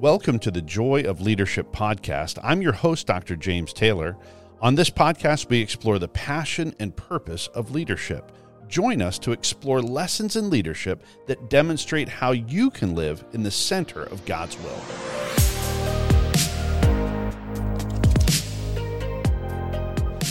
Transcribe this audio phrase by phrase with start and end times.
[0.00, 2.38] Welcome to the Joy of Leadership podcast.
[2.42, 3.36] I'm your host, Dr.
[3.36, 4.16] James Taylor.
[4.62, 8.32] On this podcast, we explore the passion and purpose of leadership.
[8.66, 13.50] Join us to explore lessons in leadership that demonstrate how you can live in the
[13.50, 14.80] center of God's will.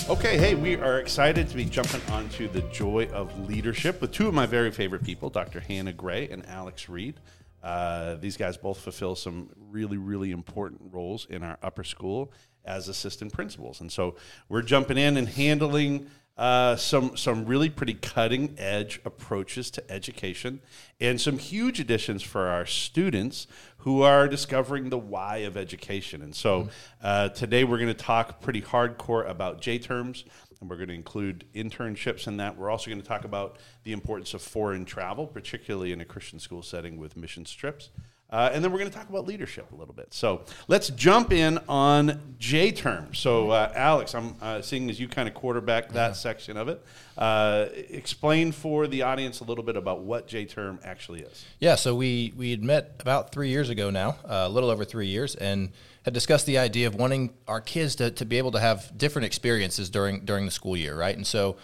[0.09, 4.27] Okay, hey, we are excited to be jumping onto the joy of leadership with two
[4.27, 5.59] of my very favorite people, Dr.
[5.59, 7.19] Hannah Grey and Alex Reid.
[7.63, 12.31] Uh, these guys both fulfill some really, really important roles in our upper school
[12.65, 13.81] as assistant principals.
[13.81, 14.15] And so
[14.47, 16.07] we're jumping in and handling
[16.39, 20.61] uh, some some really pretty cutting edge approaches to education
[21.01, 23.45] and some huge additions for our students
[23.79, 26.21] who are discovering the why of education.
[26.21, 26.69] And so
[27.03, 30.23] uh, today we're going to talk pretty hardcore about J terms
[30.61, 32.57] and we're going to include internships in that.
[32.57, 36.39] We're also going to talk about the importance of foreign travel, particularly in a Christian
[36.39, 37.89] school setting with mission trips.
[38.31, 40.13] Uh, and then we're going to talk about leadership a little bit.
[40.13, 43.15] So let's jump in on J term.
[43.15, 46.13] So, uh, Alex, I'm uh, seeing as you kind of quarterback that yeah.
[46.13, 46.85] section of it.
[47.17, 51.43] Uh, explain for the audience a little bit about what J term actually is.
[51.59, 54.85] Yeah, so we we had met about three years ago now, uh, a little over
[54.85, 55.71] three years, and
[56.09, 59.27] had discussed the idea of wanting our kids to, to be able to have different
[59.27, 61.15] experiences during during the school year, right?
[61.15, 61.57] And so,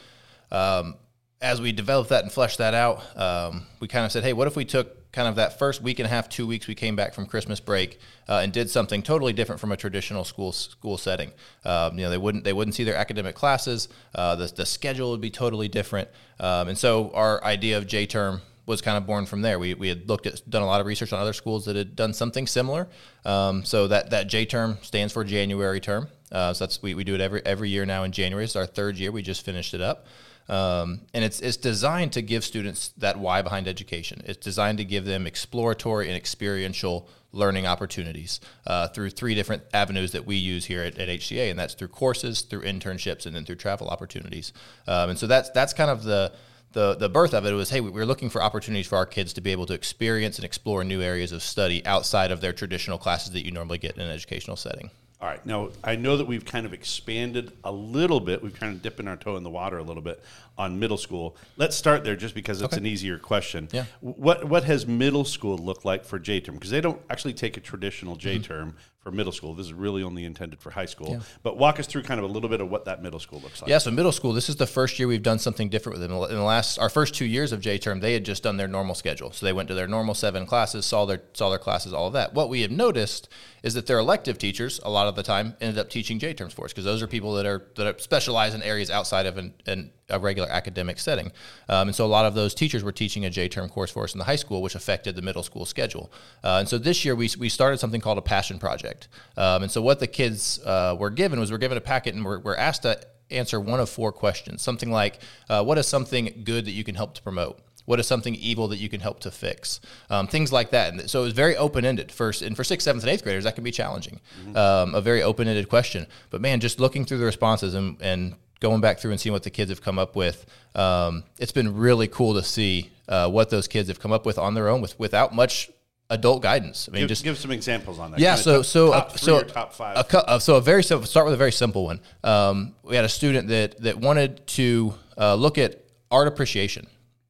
[0.52, 0.96] um,
[1.42, 4.48] as we developed that and fleshed that out, um, we kind of said, hey, what
[4.48, 6.96] if we took kind of that first week and a half, two weeks we came
[6.96, 10.98] back from Christmas break uh, and did something totally different from a traditional school school
[10.98, 11.32] setting.
[11.64, 13.90] Um, you know, they wouldn't they wouldn't see their academic classes.
[14.14, 16.08] Uh, the the schedule would be totally different.
[16.40, 19.60] Um, and so our idea of J term was kind of born from there.
[19.60, 21.96] We, we had looked at done a lot of research on other schools that had
[21.96, 22.88] done something similar.
[23.24, 26.08] Um, so that that J term stands for January term.
[26.32, 28.44] Uh, so that's we, we do it every every year now in January.
[28.44, 29.12] It's our third year.
[29.12, 30.06] We just finished it up.
[30.48, 34.22] Um, and it's, it's designed to give students that why behind education.
[34.26, 40.12] It's designed to give them exploratory and experiential learning opportunities uh, through three different avenues
[40.14, 43.44] that we use here at, at, HCA, and that's through courses, through internships, and then
[43.44, 44.54] through travel opportunities.
[44.88, 46.32] Um, and so that's that's kind of the
[46.76, 49.34] the the birth of it was hey we were looking for opportunities for our kids
[49.34, 53.00] to be able to experience and explore new areas of study outside of their traditional
[53.00, 54.92] classes that you normally get in an educational setting.
[55.22, 55.44] All right.
[55.46, 58.44] Now, I know that we've kind of expanded a little bit.
[58.44, 60.22] We've kind of dipping our toe in the water a little bit
[60.58, 61.38] on middle school.
[61.56, 62.82] Let's start there just because it's okay.
[62.82, 63.70] an easier question.
[63.72, 63.86] Yeah.
[64.02, 66.56] What what has middle school looked like for J term?
[66.56, 68.44] Because they don't actually take a traditional J mm-hmm.
[68.44, 68.68] term.
[68.70, 69.54] Mm-hmm for middle school.
[69.54, 71.12] This is really only intended for high school.
[71.12, 71.20] Yeah.
[71.44, 73.62] But walk us through kind of a little bit of what that middle school looks
[73.62, 73.70] like.
[73.70, 76.20] Yeah, so middle school, this is the first year we've done something different with them.
[76.24, 78.68] In the last, our first two years of J term, they had just done their
[78.68, 79.32] normal schedule.
[79.32, 82.14] So they went to their normal seven classes, saw their saw their classes, all of
[82.14, 82.34] that.
[82.34, 83.30] What we have noticed
[83.62, 86.54] is that their elective teachers, a lot of the time, ended up teaching J terms
[86.54, 89.38] for us because those are people that are that are specialize in areas outside of
[89.38, 91.32] an, an a regular academic setting.
[91.68, 94.04] Um, and so a lot of those teachers were teaching a J term course for
[94.04, 96.12] us in the high school, which affected the middle school schedule.
[96.44, 99.08] Uh, and so this year we, we started something called a passion project.
[99.36, 102.24] Um, and so what the kids uh, were given was we're given a packet and
[102.24, 103.00] we're, we're asked to
[103.32, 104.62] answer one of four questions.
[104.62, 107.60] Something like, uh, what is something good that you can help to promote?
[107.86, 109.80] What is something evil that you can help to fix?
[110.10, 110.94] Um, things like that.
[110.94, 112.12] And so it was very open ended.
[112.12, 114.22] First, and for sixth, seventh, and eighth graders, that can be challenging.
[114.42, 114.58] Mm-hmm.
[114.58, 116.08] Um, a very open ended question.
[116.32, 119.44] But man, just looking through the responses and, and going back through and seeing what
[119.44, 120.46] the kids have come up with,
[120.76, 124.38] um, it's been really cool to see uh, what those kids have come up with
[124.38, 125.70] on their own with without much
[126.10, 126.88] adult guidance.
[126.88, 128.20] I mean, give, just give some examples on that.
[128.20, 129.98] Yeah, so top, so top uh, so top five.
[129.98, 131.08] A, uh, so a very simple.
[131.08, 132.00] Start with a very simple one.
[132.24, 136.88] Um, we had a student that that wanted to uh, look at art appreciation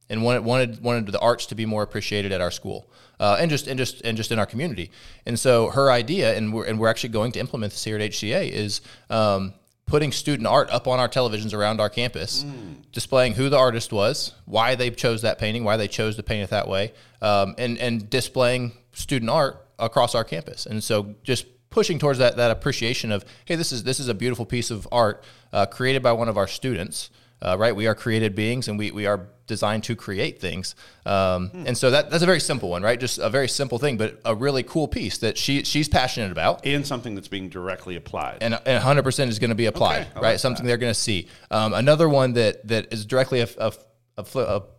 [0.08, 2.88] and wanted wanted wanted the arts to be more appreciated at our school.
[3.18, 4.90] Uh, and just and just and just in our community,
[5.24, 8.02] and so her idea, and we're and we're actually going to implement this here at
[8.10, 9.54] HCA, is um,
[9.86, 12.74] putting student art up on our televisions around our campus, mm.
[12.92, 16.42] displaying who the artist was, why they chose that painting, why they chose to paint
[16.42, 16.92] it that way,
[17.22, 20.66] um, and and displaying student art across our campus.
[20.66, 24.14] And so just pushing towards that that appreciation of hey, this is this is a
[24.14, 27.10] beautiful piece of art uh, created by one of our students
[27.42, 27.74] uh, right?
[27.74, 30.74] We are created beings and we, we are designed to create things.
[31.04, 31.66] Um, hmm.
[31.66, 32.98] And so that, that's a very simple one, right?
[32.98, 36.66] Just a very simple thing, but a really cool piece that she she's passionate about.
[36.66, 38.38] And something that's being directly applied.
[38.40, 40.22] And, and 100% is going to be applied, okay, right?
[40.22, 40.68] Like something that.
[40.68, 41.28] they're going to see.
[41.50, 43.72] Um, another one that, that is directly a, a,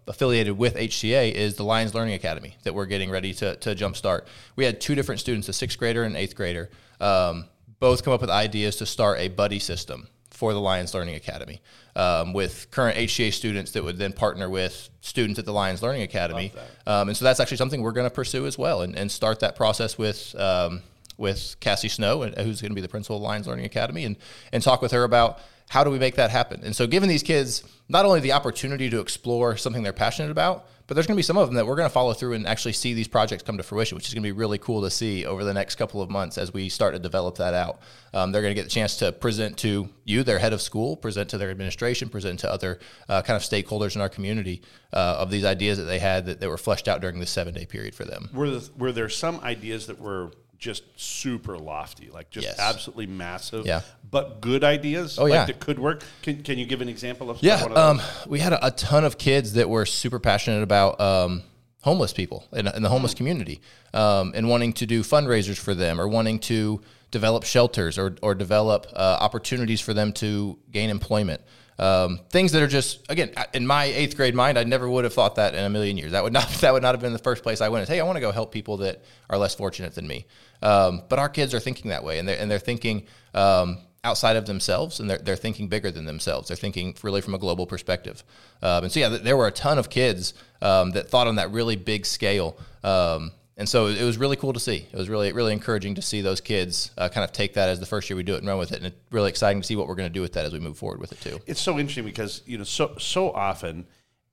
[0.07, 4.25] affiliated with HCA is the Lions Learning Academy that we're getting ready to, to jumpstart.
[4.56, 6.69] We had two different students, a sixth grader and an eighth grader,
[7.00, 7.45] um,
[7.80, 10.07] both come up with ideas to start a buddy system
[10.38, 11.60] for the Lions Learning Academy
[11.95, 16.04] um, with current HCA students that would then partner with students at the Lions Learning
[16.04, 16.54] Academy.
[16.86, 19.39] Um, and so that's actually something we're going to pursue as well and, and start
[19.39, 20.36] that process with.
[20.39, 20.84] Um,
[21.19, 24.18] with Cassie Snow, who's going to be the principal of Lions Learning Academy, and,
[24.51, 26.62] and talk with her about how do we make that happen?
[26.63, 30.68] And so, giving these kids not only the opportunity to explore something they're passionate about,
[30.88, 32.48] but there's going to be some of them that we're going to follow through and
[32.48, 34.89] actually see these projects come to fruition, which is going to be really cool to
[34.89, 37.80] see over the next couple of months as we start to develop that out.
[38.13, 40.95] Um, they're going to get the chance to present to you, their head of school,
[40.95, 42.80] present to their administration, present to other
[43.10, 44.62] uh, kind of stakeholders in our community
[44.94, 47.54] uh, of these ideas that they had that, that were fleshed out during this seven
[47.54, 48.30] day period for them.
[48.34, 52.59] Were, the, were there some ideas that were just super lofty, like just Yes.
[52.59, 53.81] absolutely massive, Yeah.
[54.09, 55.19] but good ideas.
[55.19, 55.45] Oh, like yeah.
[55.45, 56.04] that could work.
[56.21, 58.71] Can, can you give an example of Yeah, one of um, we had a, a
[58.71, 61.44] ton of kids that were super passionate about um,
[61.81, 63.62] homeless people in, in the homeless community
[63.94, 66.81] um, and wanting to do fundraisers for them or wanting to
[67.12, 71.42] develop shelters or, or develop uh, opportunities for them to gain employment.
[71.79, 75.13] Um, things that are just again in my eighth grade mind, I never would have
[75.13, 76.13] thought that in a million years.
[76.13, 77.83] That would not that would not have been the first place I went.
[77.83, 80.25] Is, hey, I want to go help people that are less fortunate than me.
[80.62, 84.38] Um, but our kids are thinking that way, and they're and they're thinking um, outside
[84.38, 86.47] of themselves, and they're they're thinking bigger than themselves.
[86.47, 88.24] They're thinking really from a global perspective.
[88.62, 91.35] Um, and so yeah, th- there were a ton of kids um, that thought on
[91.35, 92.57] that really big scale.
[92.83, 94.88] Um, and so it was really cool to see.
[94.92, 97.80] It was really, really encouraging to see those kids uh, kind of take that as
[97.80, 98.77] the first year we do it and run with it.
[98.77, 100.59] And it's really exciting to see what we're going to do with that as we
[100.59, 101.39] move forward with it too.
[101.48, 103.88] It's so interesting because you know so so often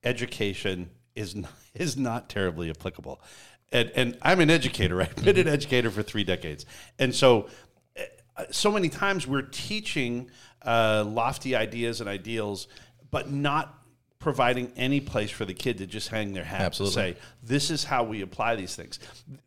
[0.05, 3.23] education is not, is not terribly applicable,
[3.73, 5.01] and and I'm an educator.
[5.03, 6.67] I've been an educator for three decades,
[6.99, 7.49] and so
[8.37, 10.31] uh, so many times we're teaching
[10.67, 12.69] uh, lofty ideas and ideals,
[13.11, 13.84] but not
[14.25, 17.03] providing any place for the kid to just hang their hat Absolutely.
[17.03, 18.99] and say, this is how we apply these things.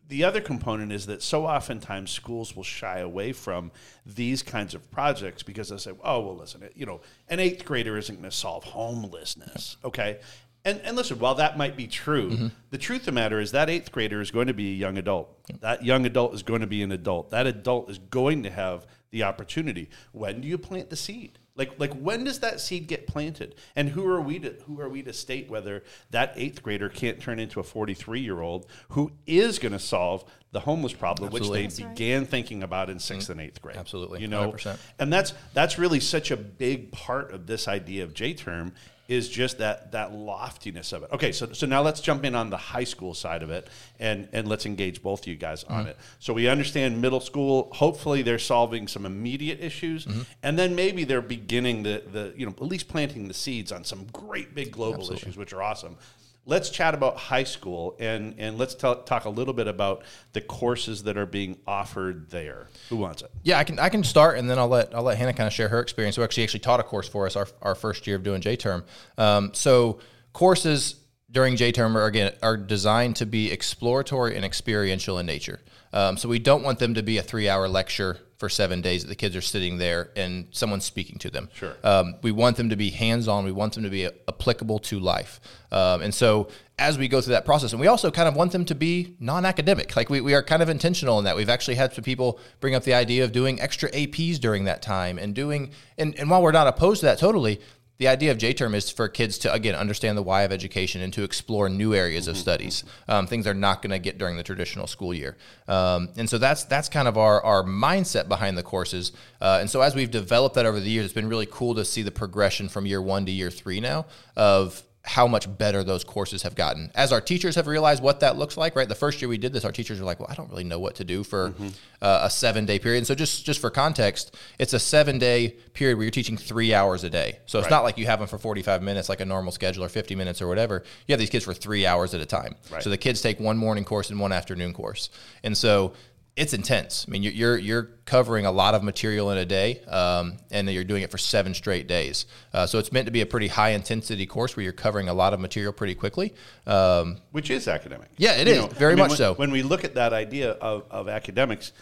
[0.07, 3.71] The other component is that so oftentimes schools will shy away from
[4.05, 7.97] these kinds of projects because they'll say, oh, well, listen, you know, an eighth grader
[7.97, 10.19] isn't going to solve homelessness, okay?
[10.63, 12.47] And, and listen, while that might be true, mm-hmm.
[12.69, 14.99] the truth of the matter is that eighth grader is going to be a young
[14.99, 15.35] adult.
[15.61, 17.31] That young adult is going to be an adult.
[17.31, 19.89] That adult is going to have the opportunity.
[20.11, 21.39] When do you plant the seed?
[21.57, 23.55] Like, like when does that seed get planted?
[23.75, 27.19] And who are we to who are we to state whether that eighth grader can't
[27.19, 31.27] turn into a forty three year old who is going to solve the homeless problem,
[31.27, 31.65] Absolutely.
[31.65, 33.75] which they began thinking about in sixth and eighth grade.
[33.75, 34.21] Absolutely.
[34.21, 34.77] you know, 100%.
[34.99, 38.73] and that's that's really such a big part of this idea of J term
[39.07, 41.11] is just that that loftiness of it.
[41.13, 43.67] Okay, so so now let's jump in on the high school side of it
[43.99, 45.89] and and let's engage both of you guys on Mm-hmm.
[45.89, 45.97] it.
[46.19, 47.69] So we understand middle school.
[47.73, 50.21] Hopefully, they're solving some immediate issues, Mm-hmm.
[50.43, 53.83] and then maybe they're beginning the the you know at least planting the seeds on
[53.83, 55.97] some great big global issues, which are awesome.
[56.47, 60.41] Let's chat about high school and and let's tell, talk a little bit about the
[60.41, 62.69] courses that are being offered there.
[62.89, 63.29] Who wants it?
[63.43, 65.53] Yeah, I can I can start and then I'll let I'll let Hannah kind of
[65.53, 66.15] share her experience.
[66.15, 68.55] Who actually actually taught a course for us our, our first year of doing J
[68.55, 68.85] term.
[69.17, 69.99] Um, so
[70.31, 70.95] courses
[71.29, 75.59] during J term are again are designed to be exploratory and experiential in nature.
[75.93, 79.01] Um, so we don't want them to be a three hour lecture for seven days
[79.01, 81.49] that the kids are sitting there and someone's speaking to them.
[81.53, 81.75] Sure.
[81.83, 83.45] Um, we want them to be hands on.
[83.45, 85.39] We want them to be applicable to life.
[85.71, 88.51] Um, and so as we go through that process, and we also kind of want
[88.51, 89.95] them to be non academic.
[89.95, 91.35] Like we, we are kind of intentional in that.
[91.35, 94.83] We've actually had some people bring up the idea of doing extra APs during that
[94.83, 97.59] time and doing, and, and while we're not opposed to that totally,
[97.97, 101.01] the idea of J term is for kids to again understand the why of education
[101.01, 104.37] and to explore new areas of studies, um, things they're not going to get during
[104.37, 105.35] the traditional school year.
[105.67, 109.11] Um, and so that's that's kind of our our mindset behind the courses.
[109.41, 111.85] Uh, and so as we've developed that over the years, it's been really cool to
[111.85, 114.05] see the progression from year one to year three now
[114.35, 116.91] of how much better those courses have gotten.
[116.93, 118.89] As our teachers have realized what that looks like, right?
[118.89, 120.79] The first year we did this, our teachers were like, "Well, I don't really know
[120.79, 121.53] what to do for
[122.01, 125.55] uh, a seven day period." And so, just just for context, it's a seven day
[125.73, 127.39] period where you're teaching three hours a day.
[127.45, 127.71] So it's Right.
[127.71, 130.41] not like you have them for 45 minutes, like a normal schedule, or 50 minutes,
[130.41, 130.83] or whatever.
[131.07, 132.55] You have these kids for three hours at a time.
[132.69, 132.83] Right.
[132.83, 135.09] So the kids take one morning course and one afternoon course,
[135.41, 135.93] and so
[136.37, 137.05] it's intense.
[137.07, 140.69] I mean, you're you're, you're covering a lot of material in a day, um, and
[140.69, 142.27] you're doing it for seven straight days.
[142.53, 145.13] Uh, so it's meant to be a pretty high intensity course where you're covering a
[145.13, 146.33] lot of material pretty quickly.
[146.65, 148.09] Um, which is academic.
[148.17, 149.33] Yeah, it is, very much when, so.
[149.33, 151.73] When we look at that idea of, of academics,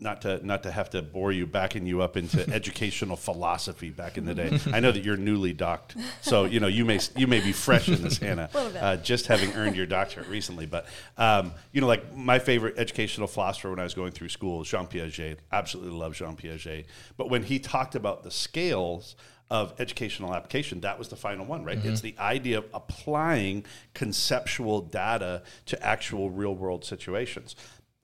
[0.00, 4.18] not to not to have to bore you, backing you up into educational philosophy back
[4.18, 4.58] in the day.
[4.72, 7.88] I know that you're newly docked, so you know you may you may be fresh
[7.88, 10.66] in this, Hannah, uh, just having earned your doctorate recently.
[10.66, 14.62] But um, you know, like my favorite educational philosopher when I was going through school,
[14.64, 15.38] Jean Piaget.
[15.52, 16.84] Absolutely love Jean Piaget.
[17.16, 19.16] But when he talked about the scales
[19.50, 21.78] of educational application, that was the final one, right?
[21.78, 21.88] Mm-hmm.
[21.88, 23.64] It's the idea of applying
[23.94, 27.56] conceptual data to actual real world situations.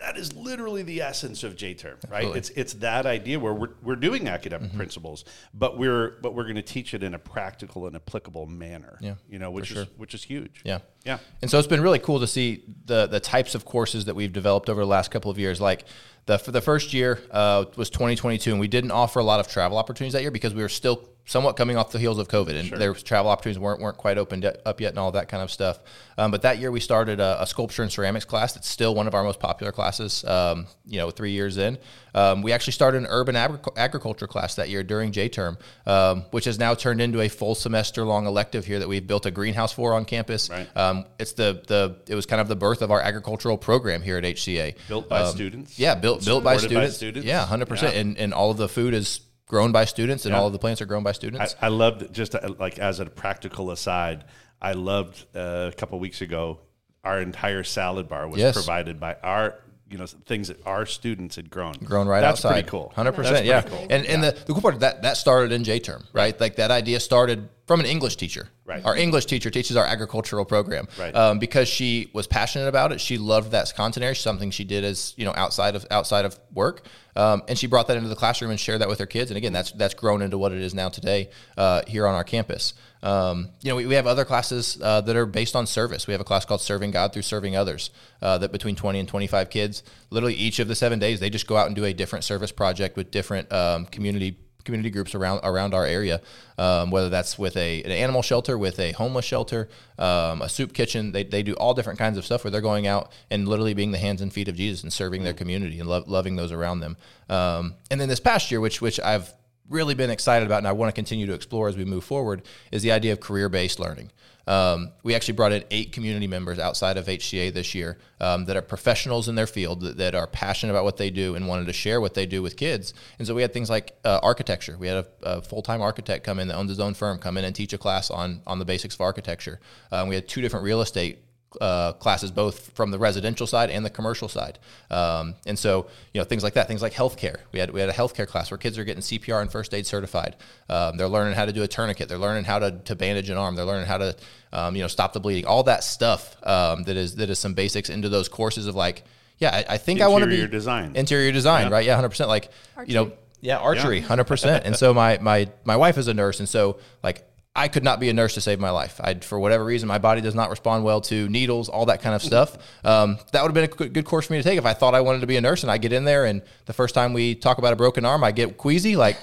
[0.05, 2.19] That is literally the essence of J term, right?
[2.19, 2.29] Absolutely.
[2.29, 2.39] Mm-hmm.
[2.39, 6.57] It's it's that idea where we're, we're doing academic principles, but we're but we're going
[6.57, 8.99] to teach it in a practical and applicable manner.
[9.01, 9.87] Yeah, you know, which is sure.
[9.97, 10.61] which is huge.
[10.63, 10.81] Yeah.
[11.05, 11.19] yeah.
[11.41, 14.33] And so it's been really cool to see the the types of courses that we've
[14.33, 15.59] developed over the last couple of years.
[15.59, 15.87] Like
[16.27, 19.49] the for the first year uh, was 2022, and we didn't offer a lot of
[19.49, 22.59] travel opportunities that year because we were still somewhat coming off the heels of COVID,
[22.59, 25.51] and their travel opportunities weren't weren't quite opened up yet, and all that kind of
[25.51, 25.79] stuff.
[26.19, 28.53] Um, but that year we started a, a, sculpture and ceramics class.
[28.53, 30.25] That's still one of our most popular classes.
[30.25, 31.79] Um, you know, three years in,
[32.15, 36.25] um, we actually started an urban agric- agriculture class that year during J term, um,
[36.31, 39.31] which has now turned into a full semester long elective here that we've built a
[39.31, 40.51] greenhouse for on campus.
[40.51, 40.69] Right.
[40.77, 44.19] Um, it's the the it was kind of the birth of our agricultural program here
[44.19, 44.77] at HCA.
[44.89, 45.79] Built by Um, students.
[45.79, 46.97] Yeah, built built by Supported by students.
[46.97, 47.27] students.
[47.27, 47.97] Yeah, hundred percent.
[47.97, 49.21] And and all of the food is
[49.55, 50.41] grown by students, and Yeah.
[50.41, 51.55] all of the plants are grown by students.
[51.63, 54.25] I loved just uh, like as a practical aside,
[54.61, 56.59] I loved uh, a couple weeks ago
[57.05, 58.55] our entire salad bar was Yes.
[58.55, 59.47] provided by our
[59.91, 61.75] you know things that our students had grown.
[61.75, 62.53] grown right That's outside.
[62.55, 62.93] pretty cool.
[62.97, 63.45] hundred percent.
[63.47, 63.61] yeah.
[63.63, 63.87] cool.
[63.91, 66.35] And and the, the cool part of that that started in J term, right?
[66.41, 68.49] Like that idea started from an English teacher.
[68.67, 68.85] Right.
[68.85, 70.89] Our English teacher teaches our agricultural program.
[70.99, 71.15] Right.
[71.15, 73.01] Um, because she was passionate about it.
[73.01, 74.15] She loved that content area.
[74.15, 76.87] Something she did as you know outside of outside of work.
[77.17, 79.31] Um, and she brought that into the classroom and shared that with her kids.
[79.31, 82.25] And again, that's that's grown into what it is now today uh, here on our
[82.25, 82.75] campus.
[83.03, 86.07] Um, you know, we, we have other classes uh, that are based on service.
[86.07, 87.91] We have a class called Serving God Through Serving Others
[88.23, 91.47] uh, that between 20 and 25 kids, literally each of the seven days, they just
[91.47, 95.41] go out and do a different service project with different um, community community groups around
[95.43, 96.21] around our area,
[96.59, 99.69] um, whether that's with a, an animal shelter, with a homeless shelter,
[99.99, 101.13] um, a soup kitchen.
[101.13, 103.93] They, they do all different kinds of stuff where they're going out and literally being
[103.93, 106.81] the hands and feet of Jesus and serving their community and lo- loving those around
[106.81, 106.97] them.
[107.29, 109.33] Um, and then this past year, which which I've
[109.69, 112.43] really been excited about and I want to continue to explore as we move forward,
[112.71, 114.11] is the idea of career based learning.
[114.47, 118.57] Um, we actually brought in eight community members outside of HCA this year um, that
[118.57, 121.67] are professionals in their field that, that are passionate about what they do and wanted
[121.67, 122.93] to share what they do with kids.
[123.19, 124.77] And so we had things like uh, architecture.
[124.79, 127.39] We had a, a full time architect come in that owns his own firm come
[127.39, 129.61] in and teach a class on on the basics of architecture.
[129.91, 131.24] Um, we had two different real estate
[131.61, 134.59] uh, classes, both from the residential side and the commercial side.
[134.91, 137.39] Um, and so, you know, things like that, things like healthcare.
[137.53, 139.87] We had we had a healthcare class where kids are getting CPR and first aid
[139.87, 140.37] certified.
[140.69, 142.09] Um, they're learning how to do a tourniquet.
[142.09, 143.55] They're learning how to, to bandage an arm.
[143.55, 144.17] They're learning how to,
[144.53, 145.47] um, you know, stop the bleeding.
[145.47, 149.05] All that stuff um, that is that is some basics into those courses of like,
[149.39, 150.97] yeah, I, I think I want to be Interior design.
[150.97, 151.85] interior design, right?
[151.85, 152.29] Yeah, hundred percent.
[152.29, 152.51] Like
[152.87, 154.65] you know, yeah, archery, hundred percent.
[154.65, 157.25] And so my my my wife is a nurse, and so like
[157.57, 159.01] I could not be a nurse to save my life.
[159.03, 162.15] I for whatever reason my body does not respond well to needles, all that kind
[162.15, 162.57] of stuff.
[162.85, 164.95] Um, that would have been a good course for me to take if I thought
[164.95, 167.13] I wanted to be a nurse, and I get in there, and the first time
[167.13, 169.17] we talk about a broken arm, I get queasy, like.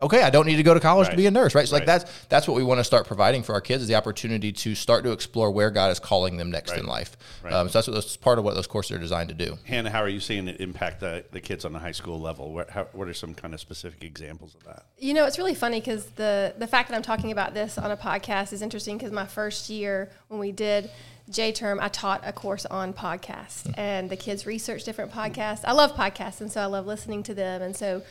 [0.00, 1.66] Okay, I don't need to go to college to be a nurse, right?
[1.66, 3.96] So like that's that's what we want to start providing for our kids is the
[3.96, 7.16] opportunity to start to explore where God is calling them next in life.
[7.42, 7.52] Right.
[7.52, 9.58] Um, so that's what that's part of what those courses are designed to do.
[9.64, 12.52] Hannah, how are you seeing it impact the, the kids on the high school level?
[12.52, 14.84] What, how, what are some kind of specific examples of that?
[14.98, 17.90] You know, it's really funny because the the fact that I'm talking about this on
[17.90, 20.90] a podcast is interesting because my first year when we did
[21.28, 25.60] J term, I taught a course on podcasts, and the kids researched different podcasts.
[25.64, 27.62] I love podcasts, and so I love listening to them.
[27.62, 28.02] And so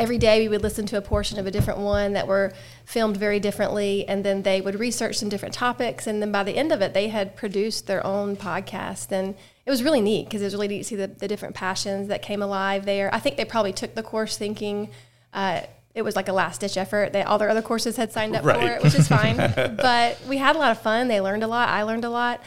[0.00, 2.52] every day we would listen to a portion of a different one that were
[2.84, 6.56] filmed very differently, and then they would research some different topics, and then by the
[6.56, 9.34] end of it, they had produced their own podcast and.
[9.66, 12.08] It was really neat because it was really neat to see the, the different passions
[12.08, 13.14] that came alive there.
[13.14, 14.90] I think they probably took the course thinking
[15.32, 15.60] uh,
[15.94, 17.12] it was like a last ditch effort.
[17.12, 19.36] They all their other courses had signed up for it, which is fine.
[19.56, 21.08] but we had a lot of fun.
[21.08, 21.68] They learned a lot.
[21.68, 22.40] I learned a lot.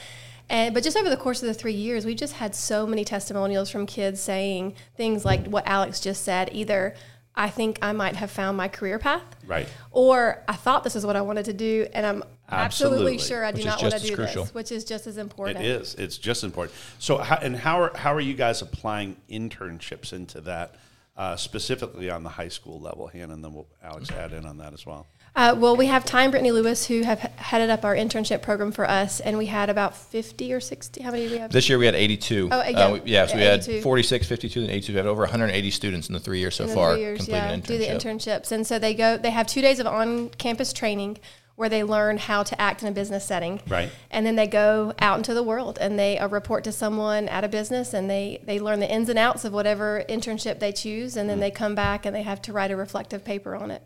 [0.50, 3.04] And but just over the course of the three years, we just had so many
[3.04, 6.50] testimonials from kids saying things like what Alex just said.
[6.54, 6.96] Either
[7.36, 9.68] I think I might have found my career path, Right.
[9.92, 13.18] or I thought this is what I wanted to do, and I'm absolutely, Absolutely.
[13.18, 14.44] sure I do not want to do crucial.
[14.44, 15.60] this, which is just as important.
[15.60, 15.96] It is.
[15.96, 16.78] It's just important.
[17.00, 20.76] So, how, and how are how are you guys applying internships into that,
[21.18, 23.08] uh, specifically on the high school level?
[23.08, 25.08] Hannah, and then we'll Alex add in on that as well.
[25.36, 28.88] Uh, well, we have Time Brittany Lewis who have headed up our internship program for
[28.88, 31.02] us, and we had about 50 or 60.
[31.02, 31.52] How many do we have?
[31.52, 32.50] This year we had 82.
[32.52, 33.82] Oh, again, Uh, we- yeah, so we yeah, had 82.
[33.82, 34.94] 46, 52, and 82.
[34.94, 37.52] We had over 180 students in the three years so in far years, completing yeah,
[37.52, 38.52] an do the internships.
[38.52, 41.18] And so they go, they have two days of on-campus training
[41.56, 43.60] where they learn how to act in a business setting.
[43.68, 43.90] Right.
[44.12, 47.44] And then they go out into the world and they uh, report to someone at
[47.44, 51.16] a business and they, they learn the ins and outs of whatever internship they choose.
[51.16, 51.22] Mm.
[51.22, 53.84] And then they come back and they have to write a reflective paper on it.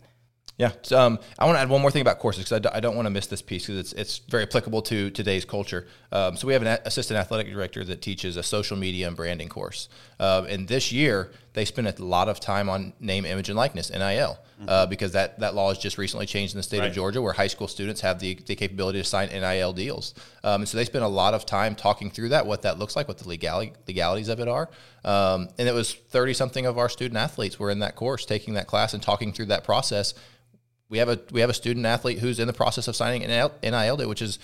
[0.57, 0.71] Yeah.
[0.81, 2.79] So, um, I want to add one more thing about courses because I, d- I
[2.79, 5.85] don't want to miss this piece because it's, it's very applicable to today's culture.
[6.11, 9.15] Um, so we have an a- assistant athletic director that teaches a social media and
[9.15, 9.87] branding course.
[10.19, 13.91] Um, and this year they spent a lot of time on name, image, and likeness
[13.91, 16.89] (NIL) uh, because that, that law has just recently changed in the state Right.
[16.89, 20.15] of Georgia, where high school students have the, the capability to sign NIL deals.
[20.43, 22.95] Um, and so they spent a lot of time talking through that, what that looks
[22.95, 24.69] like, what the legali- legalities of it are.
[25.05, 28.55] Um, and it was 30 something of our student athletes were in that course taking
[28.55, 30.15] that class and talking through that process
[30.89, 33.51] we have a we have a student athlete who's in the process of signing an
[33.61, 34.39] NIL, deal, which is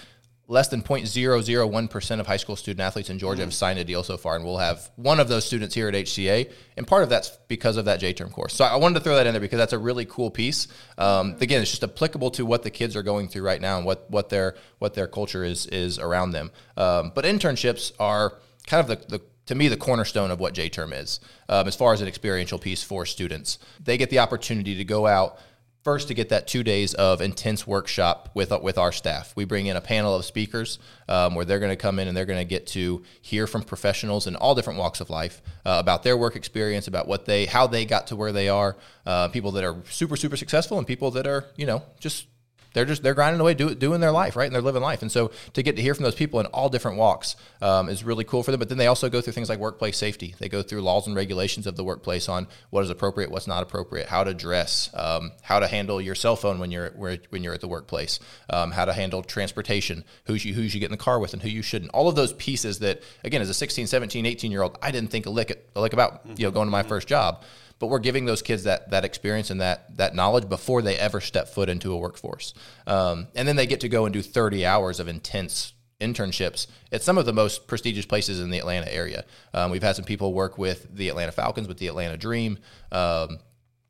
[0.47, 4.17] less than 0.001% of high school student athletes in Georgia have signed a deal so
[4.17, 6.51] far, and we'll have one of those students here at HCA.
[6.75, 8.53] And part of that's because of that J term course.
[8.53, 10.67] So I wanted to throw that in there because that's a really cool piece.
[10.97, 13.85] Um, again, it's just applicable to what the kids are going through right now and
[13.85, 16.51] what, what their what their culture is is around them.
[16.75, 20.69] Um, but internships are kind of the, the to me the cornerstone of what J
[20.69, 23.59] term is um, as far as an experiential piece for students.
[23.81, 25.39] They get the opportunity to go out
[25.83, 29.33] first to get that two days of intense workshop with with our staff.
[29.35, 32.15] We bring in a panel of speakers um, where they're going to come in and
[32.15, 35.77] they're going to get to hear from professionals in all different walks of life uh,
[35.79, 38.75] about their work experience, about what they how they got to where they are.
[39.05, 42.27] Uh, people that are super super successful and people that are you know just
[42.73, 45.01] they're just they're grinding away, do, doing their life, right, and they're living life.
[45.01, 48.03] And so to get to hear from those people in all different walks um, is
[48.03, 48.59] really cool for them.
[48.59, 50.35] But then they also go through things like workplace safety.
[50.39, 53.63] They go through laws and regulations of the workplace on what is appropriate, what's not
[53.63, 57.53] appropriate, how to dress, um, how to handle your cell phone when you're when you're
[57.53, 60.97] at the workplace, um, how to handle transportation, who you who you get in the
[60.97, 61.91] car with, and who you shouldn't.
[61.91, 65.09] All of those pieces that again, as a 16, 17, 18 year old, I didn't
[65.09, 67.43] think a lick a lick about you know going to my first job
[67.79, 71.19] but we're giving those kids that that experience and that that knowledge before they ever
[71.19, 72.53] step foot into a workforce.
[72.87, 77.01] Um, and then they get to go and do 30 hours of intense internships at
[77.01, 79.23] some of the most prestigious places in the Atlanta area.
[79.53, 82.59] Um, we've had some people work with the Atlanta Falcons, with the Atlanta Dream.
[82.91, 83.39] Um,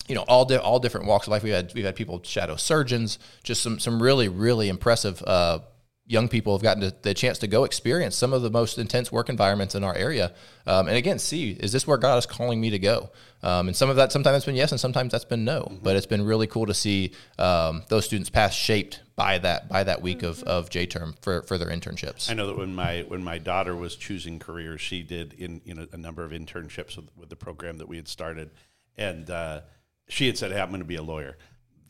[0.08, 1.44] you know, all di- all different walks of life.
[1.44, 5.60] We've had we've had people shadow surgeons, just some some really really impressive uh,
[6.06, 9.12] young people have gotten to, the chance to go experience some of the most intense
[9.12, 10.34] work environments in our area.
[10.68, 13.10] Um, and again, see, is this where God is calling me to go?
[13.42, 15.62] Um, and some of that, sometimes that's been yes, and sometimes that's been no.
[15.62, 15.84] Mm-hmm.
[15.84, 19.84] But it's been really cool to see um, those students pass shaped by that by
[19.84, 20.28] that week mm-hmm.
[20.28, 22.30] of, of J term for, for their internships.
[22.30, 25.74] I know that when my when my daughter was choosing careers, she did in you
[25.74, 28.52] know a number of internships with, with the program that we had started,
[28.98, 29.62] and uh,
[30.10, 31.38] she had said, "Hey, I'm going to be a lawyer."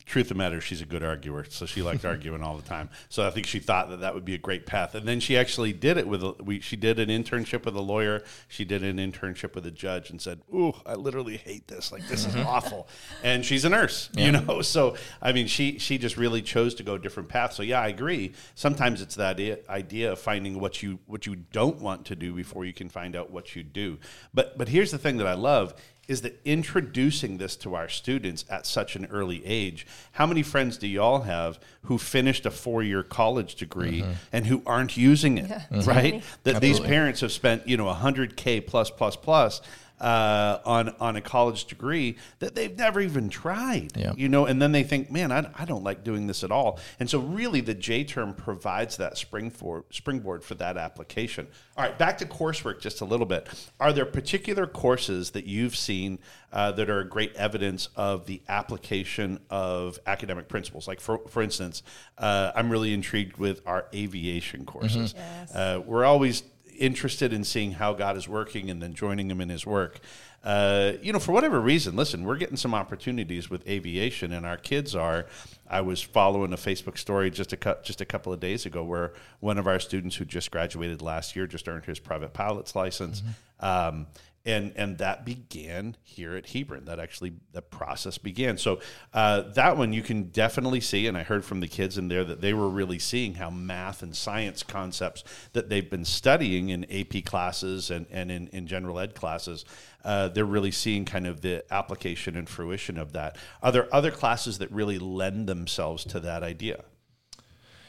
[0.06, 2.90] Truth of the matter, she's a good arguer, so she liked arguing all the time.
[3.08, 4.94] So I think she thought that that would be a great path.
[4.94, 6.60] And then she actually did it with a, we.
[6.60, 8.22] She did an internship with a lawyer.
[8.48, 11.92] She did an internship with a judge, and said, "Ooh, I literally hate this.
[11.92, 12.46] Like this is mm-hmm.
[12.46, 12.88] awful."
[13.22, 14.26] And she's a nurse, yeah.
[14.26, 14.62] you know.
[14.62, 17.52] So I mean, she she just really chose to go a different path.
[17.52, 18.34] So yeah, I agree.
[18.54, 22.64] Sometimes it's that idea of finding what you what you don't want to do before
[22.64, 23.98] you can find out what you do.
[24.32, 25.74] But but here's the thing that I love
[26.08, 29.86] is that introducing this to our students at such an early age.
[30.12, 34.12] How many friends do y'all have who finished a four year college degree mm-hmm.
[34.32, 35.62] and who aren't using it, yeah.
[35.70, 35.88] mm-hmm.
[35.88, 36.22] right?
[36.44, 36.68] That Absolutely.
[36.68, 39.60] these parents have spent, you know, 100K plus, plus, plus
[40.00, 43.92] uh, on on a college degree that they've never even tried.
[43.96, 44.12] Yeah.
[44.16, 46.78] You know, and then they think, man, I, I don't like doing this at all.
[46.98, 51.46] And so, really, the J term provides that spring for, springboard for that application.
[51.76, 53.48] All right, back to coursework just a little bit.
[53.80, 56.18] Are there particular courses that you've seen
[56.52, 60.88] uh, that are great evidence of the application of academic principles?
[60.88, 61.82] Like, for for instance,
[62.18, 65.14] uh, I'm really intrigued with our aviation courses.
[65.14, 65.40] Mm-hmm.
[65.40, 65.54] Yes.
[65.54, 66.42] Uh, we're always
[66.76, 70.00] interested in seeing how God is working and then joining Him in His work.
[70.44, 74.58] Uh, you know, for whatever reason, listen, we're getting some opportunities with aviation, and our
[74.58, 75.26] kids are.
[75.68, 78.84] I was following a Facebook story just a cu- just a couple of days ago
[78.84, 82.76] where one of our students who just graduated last year just earned his private pilot's
[82.76, 83.22] license.
[83.22, 83.64] Mm-hmm.
[83.96, 84.06] Um,
[84.46, 86.84] and and that began here at Hebron.
[86.84, 88.58] That actually the process began.
[88.58, 88.80] So
[89.12, 92.24] uh, that one you can definitely see, and I heard from the kids in there
[92.24, 96.84] that they were really seeing how math and science concepts that they've been studying in
[96.90, 99.64] AP classes and and in, in general ed classes.
[100.04, 103.38] Uh, they're really seeing kind of the application and fruition of that.
[103.62, 106.84] Are there other classes that really lend themselves to that idea?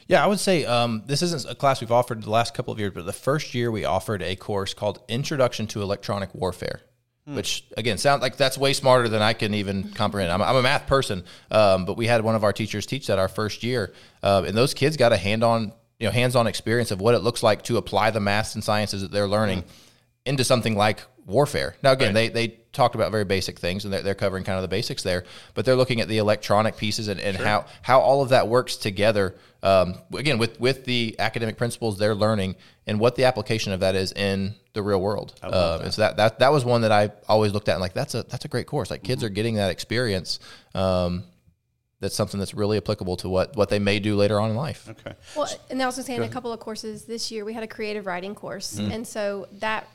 [0.08, 2.78] Yeah, I would say um, this isn't a class we've offered the last couple of
[2.78, 6.80] years, but the first year we offered a course called Introduction to Electronic Warfare.
[7.26, 7.34] Hmm.
[7.34, 10.32] Which again sounds like that's way smarter than I can even comprehend.
[10.32, 13.18] I'm, I'm a math person, um, but we had one of our teachers teach that
[13.18, 13.92] our first year,
[14.22, 17.42] uh, and those kids got a hand-on, you know, hands-on experience of what it looks
[17.42, 19.68] like to apply the math and sciences that they're learning hmm.
[20.24, 21.74] into something like warfare.
[21.82, 22.32] Now, again, right.
[22.32, 25.02] they, they talked about very basic things and they're, they're covering kind of the basics
[25.02, 27.46] there, but they're looking at the electronic pieces and, and sure.
[27.46, 29.34] how, how all of that works together.
[29.62, 32.54] Um, again, with, with the academic principles they're learning
[32.86, 35.34] and what the application of that is in the real world.
[35.42, 37.94] Uh, and so that, that, that was one that I always looked at and like,
[37.94, 38.90] that's a, that's a great course.
[38.90, 39.26] Like kids mm-hmm.
[39.26, 40.38] are getting that experience.
[40.74, 41.24] Um,
[41.98, 44.86] that's something that's really applicable to what, what they may do later on in life.
[44.86, 45.16] Okay.
[45.34, 48.04] Well, and I was saying a couple of courses this year, we had a creative
[48.04, 48.76] writing course.
[48.76, 48.92] Mm-hmm.
[48.92, 49.88] And so that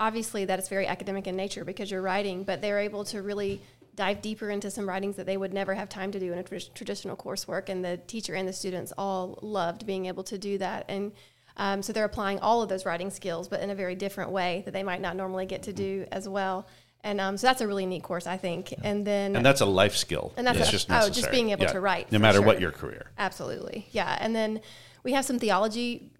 [0.00, 3.60] obviously that is very academic in nature because you're writing, but they're able to really
[3.94, 6.42] dive deeper into some writings that they would never have time to do in a
[6.42, 7.68] tr- traditional coursework.
[7.68, 10.86] And the teacher and the students all loved being able to do that.
[10.88, 11.12] And
[11.58, 14.62] um, so they're applying all of those writing skills, but in a very different way
[14.64, 16.66] that they might not normally get to do as well.
[17.02, 18.74] And um, so that's a really neat course, I think.
[18.82, 20.32] And then and that's a life skill.
[20.36, 21.10] And that's a, just necessary.
[21.10, 21.72] oh, just being able yeah.
[21.72, 22.46] to write, no matter sure.
[22.46, 23.10] what your career.
[23.18, 24.16] Absolutely, yeah.
[24.20, 24.60] And then
[25.02, 26.12] we have some theology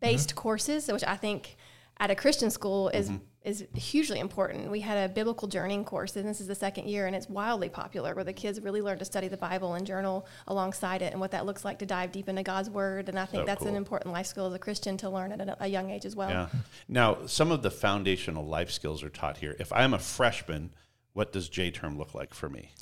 [0.00, 1.56] based courses, which I think
[1.98, 3.24] at a Christian school is mm-hmm.
[3.44, 4.70] is hugely important.
[4.70, 7.68] We had a biblical journeying course, and this is the second year, and it's wildly
[7.68, 11.20] popular, where the kids really learn to study the Bible and journal alongside it, and
[11.20, 13.08] what that looks like to dive deep into God's Word.
[13.08, 15.40] And I think So that's an important life skill as a Christian to learn at
[15.40, 16.30] a, a young age as well.
[16.30, 16.48] Yeah.
[16.88, 19.56] Now, some of the foundational life skills are taught here.
[19.60, 20.70] If I'm a freshman,
[21.12, 22.72] what does J term look like for me?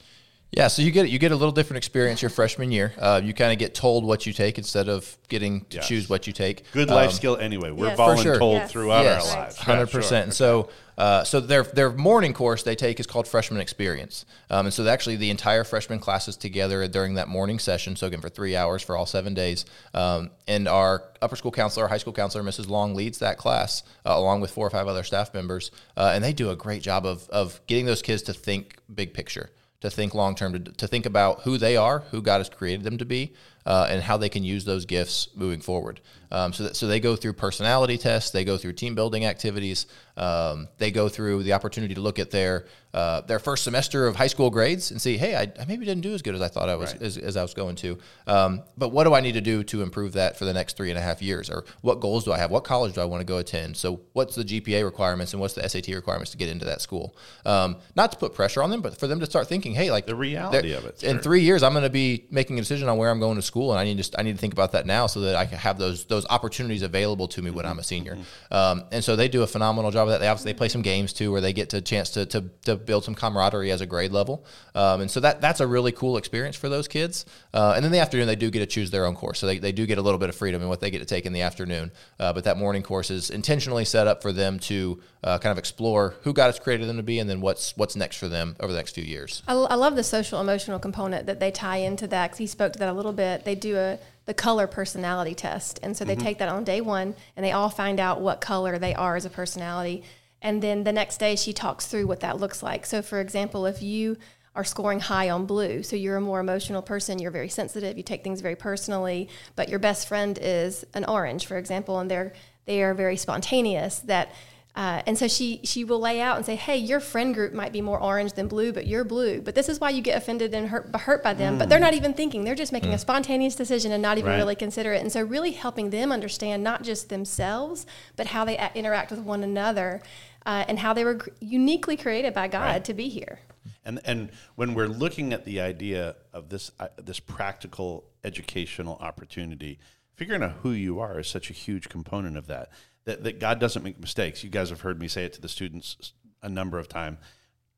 [0.55, 2.93] Yeah, so you get you get a little different experience your freshman year.
[2.99, 5.89] Uh, you kind of get told what you take instead of getting to Yes.
[5.89, 6.71] choose what you take.
[6.73, 7.71] Good Um, life skill anyway.
[7.71, 7.97] We're Yes.
[7.97, 8.39] For sure.
[8.53, 8.71] Yes.
[8.71, 9.57] throughout yes, our lives.
[9.57, 10.01] Hundred sure.
[10.03, 10.25] percent.
[10.25, 14.67] And so, uh, so their their morning course they take is called freshman experience, um,
[14.67, 17.97] and so actually the entire freshman class is together during that morning session.
[17.97, 21.89] So again, for three hours for all seven days, um, and our upper school counselor,
[21.89, 22.69] high school counselor, Mrs.
[22.69, 26.23] Long leads that class uh, along with four or five other staff members, uh, and
[26.23, 29.49] they do a great job of of getting those kids to think big picture
[29.83, 32.85] to think long term, to, to think about who they are, who God has created
[32.85, 33.33] them to be,
[33.67, 36.01] uh, and how they can use those gifts moving forward.
[36.31, 39.87] Um, so, that, so they go through personality tests, they go through team building activities,
[40.17, 44.17] um, they go through the opportunity to look at their uh, their first semester of
[44.17, 46.49] high school grades and see, hey, I, I maybe didn't do as good as I
[46.49, 47.03] thought I was Right.
[47.03, 47.97] as, as I was going to.
[48.27, 50.91] Um, but what do I need to do to improve that for the next three
[50.91, 51.49] and a half years?
[51.49, 52.51] Or what goals do I have?
[52.51, 53.79] What college do I want to go attend?
[53.79, 57.17] So what's the GPA requirements and what's the SAT requirements to get into that school?
[57.47, 60.05] Um, not to put pressure on them, but for them to start thinking, hey, like
[60.05, 61.23] The reality of it, In sure.
[61.23, 63.52] three years, I'm going to be making a decision on where I'm going to school,
[63.71, 65.59] and I need to I need to think about that now so that I can
[65.59, 68.19] have those those opportunities available to me when I'm a senior.
[68.51, 70.19] Um, and so they do a phenomenal job of that.
[70.19, 72.77] They obviously they play some games too, where they get to chance to, to to
[72.77, 74.45] build some camaraderie as a grade level.
[74.75, 77.27] Um, and so that that's a really cool experience for those kids.
[77.53, 79.59] Uh, and then the afternoon, they do get to choose their own course, so they,
[79.59, 81.33] they do get a little bit of freedom in what they get to take in
[81.33, 81.91] the afternoon.
[82.19, 85.59] Uh, but that morning course is intentionally set up for them to uh, kind of
[85.59, 88.57] explore who God has created them to be, and then what's what's next for them
[88.61, 89.43] over the next few years.
[89.47, 92.73] I, I love the social emotional component that they tie into that because he spoke
[92.75, 93.45] to that a little bit.
[93.45, 97.15] They do a the color personality test, and so they take that on day one,
[97.37, 100.05] and they all find out what color they are as a personality.
[100.41, 102.85] And then the next day, she talks through what that looks like.
[102.85, 104.17] So, for example, if you
[104.55, 108.03] are scoring high on blue, so you're a more emotional person, you're very sensitive, you
[108.03, 112.33] take things very personally, but your best friend is an orange, for example, and they're
[112.65, 114.01] they are very spontaneous.
[114.01, 114.33] That
[114.75, 117.73] uh, and so she she will lay out and say, "Hey, your friend group might
[117.73, 119.41] be more orange than blue, but you're blue.
[119.43, 121.59] But this is why you get offended and hurt hurt by them.
[121.59, 124.39] But they're not even thinking; they're just making a spontaneous decision and not even Right.
[124.39, 125.03] really consider it.
[125.03, 127.85] And so, really helping them understand not just themselves,
[128.17, 130.01] but how they a- interact with one another,
[130.47, 132.85] uh, and how they were uniquely created by God Right.
[132.87, 133.41] to be here.
[133.85, 139.79] And and when we're looking at the idea of this uh, this practical educational opportunity,
[140.15, 142.71] figuring out who you are is such a huge component of that.
[143.05, 144.45] That that God doesn't make mistakes.
[144.45, 146.13] You guys have heard me say it to the students
[146.43, 147.19] a number of times.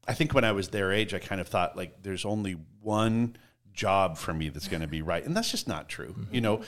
[0.07, 3.37] I think when I was their age, I kind of thought like there's only one
[3.73, 6.11] job for me that's going to be right, and that's just not true.
[6.11, 6.35] Mm-hmm.
[6.35, 6.61] You know,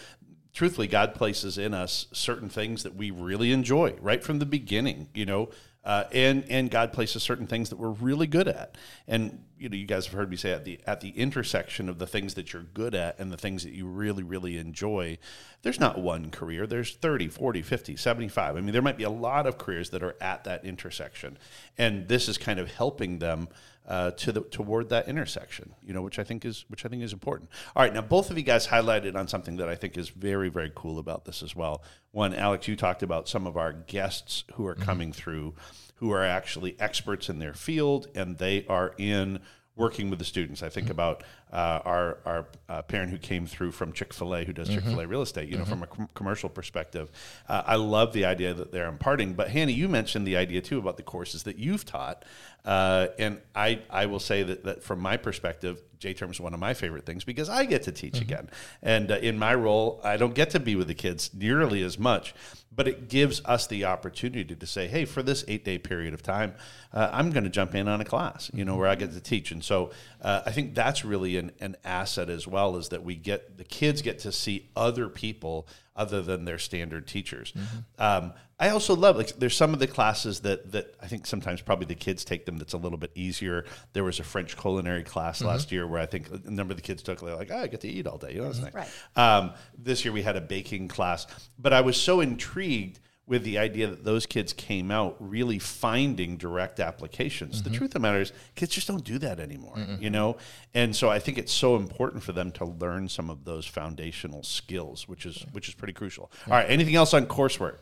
[0.52, 5.08] truthfully, God places in us certain things that we really enjoy right from the beginning.
[5.14, 5.50] You know,
[5.86, 8.76] uh, and and God places certain things that we're really good at.
[9.06, 11.98] And you know, you guys have heard me say at the at the intersection of
[11.98, 15.16] the things that you're good at and the things that you really really enjoy,
[15.62, 16.66] there's not one career.
[16.66, 18.56] There's 30, 40, 50, 75.
[18.56, 21.38] I mean, there might be a lot of careers that are at that intersection.
[21.78, 23.48] And this is kind of helping them
[23.86, 27.02] uh, to the toward that intersection, you know, which I think is which I think
[27.02, 27.50] is important.
[27.74, 30.48] All right, now both of you guys highlighted on something that I think is very
[30.48, 31.82] very cool about this as well.
[32.10, 35.54] One, Alex, you talked about some of our guests who are coming through,
[35.96, 39.40] who are actually experts in their field, and they are in
[39.76, 40.62] working with the students.
[40.62, 41.22] I think about
[41.56, 44.84] uh, our our uh, parent who came through from Chick Fil A, who does Chick
[44.84, 45.48] Fil A real estate.
[45.48, 47.10] You know, from a com- commercial perspective,
[47.48, 49.32] uh, I love the idea that they're imparting.
[49.32, 52.26] But Hannah, you mentioned the idea too about the courses that you've taught,
[52.66, 56.52] uh, and I I will say that that from my perspective, J term is one
[56.52, 58.50] of my favorite things because I get to teach again,
[58.82, 61.98] and uh, in my role, I don't get to be with the kids nearly as
[61.98, 62.34] much.
[62.76, 66.22] But it gives us the opportunity to say, hey, for this eight day period of
[66.22, 66.52] time,
[66.92, 69.20] uh, I'm going to jump in on a class, you know, where I get to
[69.20, 69.50] teach.
[69.50, 73.16] And so uh, I think that's really an, an asset as well, is that we
[73.16, 77.52] get the kids get to see other people other than their standard teachers.
[77.98, 81.60] Um, I also love like there's some of the classes that that I think sometimes
[81.60, 83.66] probably the kids take them that's a little bit easier.
[83.92, 86.82] There was a French culinary class last year where I think a number of the
[86.82, 88.74] kids took they're like, oh, I get to eat all day, you know, nice.
[88.74, 88.88] Right.
[89.16, 91.26] Um, this year we had a baking class,
[91.58, 96.36] but I was so intrigued with the idea that those kids came out really finding
[96.36, 97.62] direct applications.
[97.62, 97.78] The mm-hmm.
[97.78, 100.36] truth of the matter is, kids just don't do that anymore, you know?
[100.74, 104.42] And so I think it's so important for them to learn some of those foundational
[104.44, 106.30] skills, which is which is pretty crucial.
[106.46, 107.78] All right, anything else on coursework?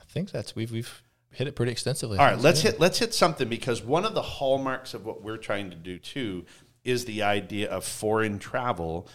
[0.00, 2.18] I think that's we've we've hit it pretty extensively.
[2.18, 5.36] All right, let's hit let's hit something because one of the hallmarks of what we're
[5.36, 6.46] trying to do too
[6.84, 9.06] is the idea of foreign travel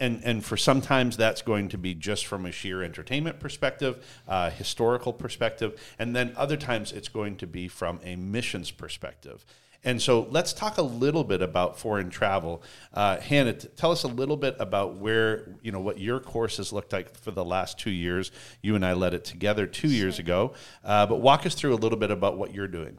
[0.00, 4.50] and and for sometimes that's going to be just from a sheer entertainment perspective, uh,
[4.50, 9.44] historical perspective, and then other times it's going to be from a missions perspective.
[9.84, 12.62] And so let's talk a little bit about foreign travel.
[12.92, 16.56] Uh, Hannah, t- tell us a little bit about where, you know, what your course
[16.56, 18.32] has looked like for the last two years.
[18.62, 20.54] You and I led it together two years ago.
[20.82, 22.96] Uh, but walk us through a little bit about what you're doing.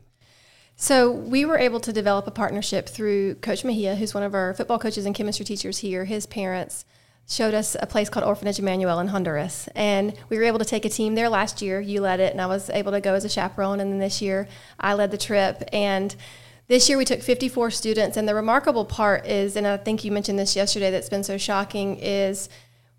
[0.78, 4.54] So we were able to develop a partnership through Coach Mejia, who's one of our
[4.54, 6.04] football coaches and chemistry teachers here.
[6.04, 6.84] His parents
[7.28, 9.70] showed us a place called Orphanage Emmanuel in Honduras.
[9.74, 11.80] And we were able to take a team there last year.
[11.80, 13.80] You led it, and I was able to go as a chaperone.
[13.80, 14.48] And then this year,
[14.80, 15.64] I led the trip.
[15.72, 16.14] And
[16.68, 20.12] this year we took 54 students, and the remarkable part is, and I think you
[20.12, 22.50] mentioned this yesterday that's been so shocking, is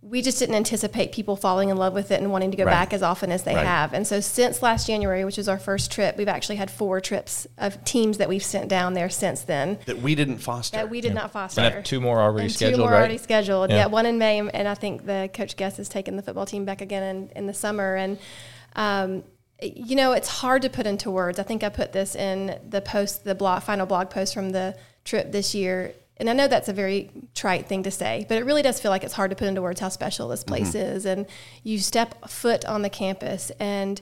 [0.09, 2.71] we just didn't anticipate people falling in love with it and wanting to go Right.
[2.71, 3.67] back as often as they Right.
[3.67, 3.93] have.
[3.93, 7.47] And so since last January, which was our first trip, we've actually had four trips
[7.59, 10.77] of teams that we've sent down there since then That we didn't foster.
[10.77, 11.61] that we did not foster.
[11.61, 12.99] And have two more already And scheduled, two more right?
[12.99, 13.71] already scheduled.
[13.71, 13.77] Yeah.
[13.77, 13.87] Yeah.
[13.87, 16.81] one in May, and I think the coach Guest has taken the football team back
[16.81, 17.97] again in, in the summer.
[17.97, 18.19] And
[18.77, 19.25] um,
[19.61, 21.39] you know, it's hard to put into words.
[21.39, 24.77] I think I put this in the post, the blog, final blog post from the
[25.05, 25.95] trip this year.
[26.19, 28.91] And I know that's a very trite thing to say, but it really does feel
[28.91, 30.97] like it's hard to put into words how special this place Mm-hmm.
[30.97, 31.05] is.
[31.05, 31.27] And
[31.63, 34.01] you step foot on the campus, and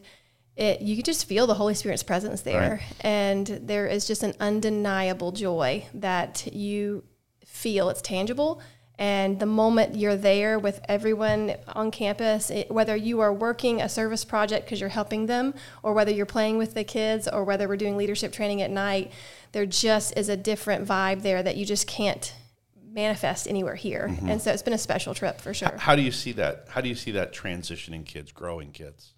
[0.56, 2.70] it, you can just feel the Holy Spirit's presence there.
[2.80, 2.96] Right.
[3.00, 7.02] And there is just an undeniable joy that you
[7.44, 7.88] feel.
[7.88, 8.60] It's tangible.
[8.96, 13.88] And the moment you're there with everyone on campus, it, whether you are working a
[13.88, 17.66] service project because you're helping them, or whether you're playing with the kids, or whether
[17.66, 19.10] we're doing leadership training at night,
[19.50, 22.34] there just is a different vibe there that you just can't
[22.92, 24.08] manifest anywhere here.
[24.08, 24.30] Mm-hmm.
[24.30, 25.76] And so it's been a special trip for sure.
[25.76, 26.66] How do you see that?
[26.68, 29.10] How do you see that transitioning kids, growing kids?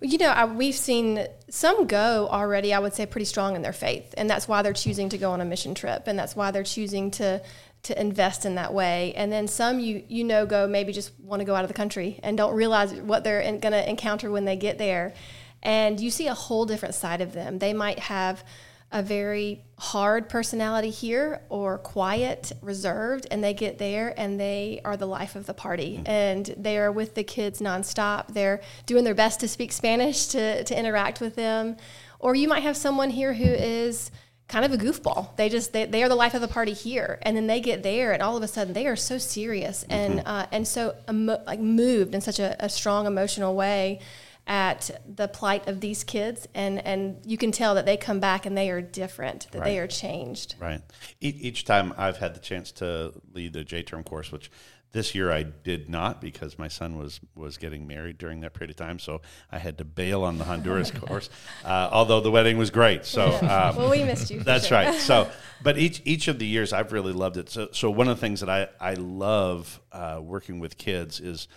[0.00, 3.74] You know, I, we've seen some go already, I would say, pretty strong in their
[3.74, 4.14] faith.
[4.16, 6.04] And that's why they're choosing to go on a mission trip.
[6.06, 7.42] And that's why they're choosing to
[7.84, 9.12] to invest in that way.
[9.14, 11.74] And then some you you know go maybe just want to go out of the
[11.74, 15.14] country and don't realize what they're going to encounter when they get there.
[15.62, 17.58] And you see a whole different side of them.
[17.58, 18.44] They might have
[18.92, 24.98] a very hard personality here or quiet, reserved, and they get there and they are
[24.98, 25.96] the life of the party.
[25.96, 26.06] Mm-hmm.
[26.06, 28.28] And they are with the kids nonstop.
[28.28, 31.76] They're doing their best to speak Spanish to, to interact with them.
[32.18, 34.10] Or you might have someone here who is
[34.52, 35.34] kind of a goofball.
[35.36, 37.82] They just they, they are the life of the party here, and then they get
[37.82, 41.42] there, and all of a sudden they are so serious and uh, and so emo-
[41.46, 44.00] like moved in such a, a strong emotional way
[44.46, 48.44] at the plight of these kids, and and you can tell that they come back
[48.44, 50.56] and they are different, that they are changed.
[50.60, 50.82] Right.
[51.20, 54.50] E- each time I've had the chance to lead the J term course, which
[54.92, 58.70] this year I did not because my son was was getting married during that period
[58.70, 61.30] of time, so I had to bail on the Honduras course.
[61.64, 64.40] Uh, although the wedding was great, so um, well, we missed you.
[64.40, 64.78] that's sure.
[64.78, 64.94] right.
[64.94, 65.30] So,
[65.62, 67.48] but each each of the years I've really loved it.
[67.48, 71.48] So, so one of the things that I I love uh, working with kids is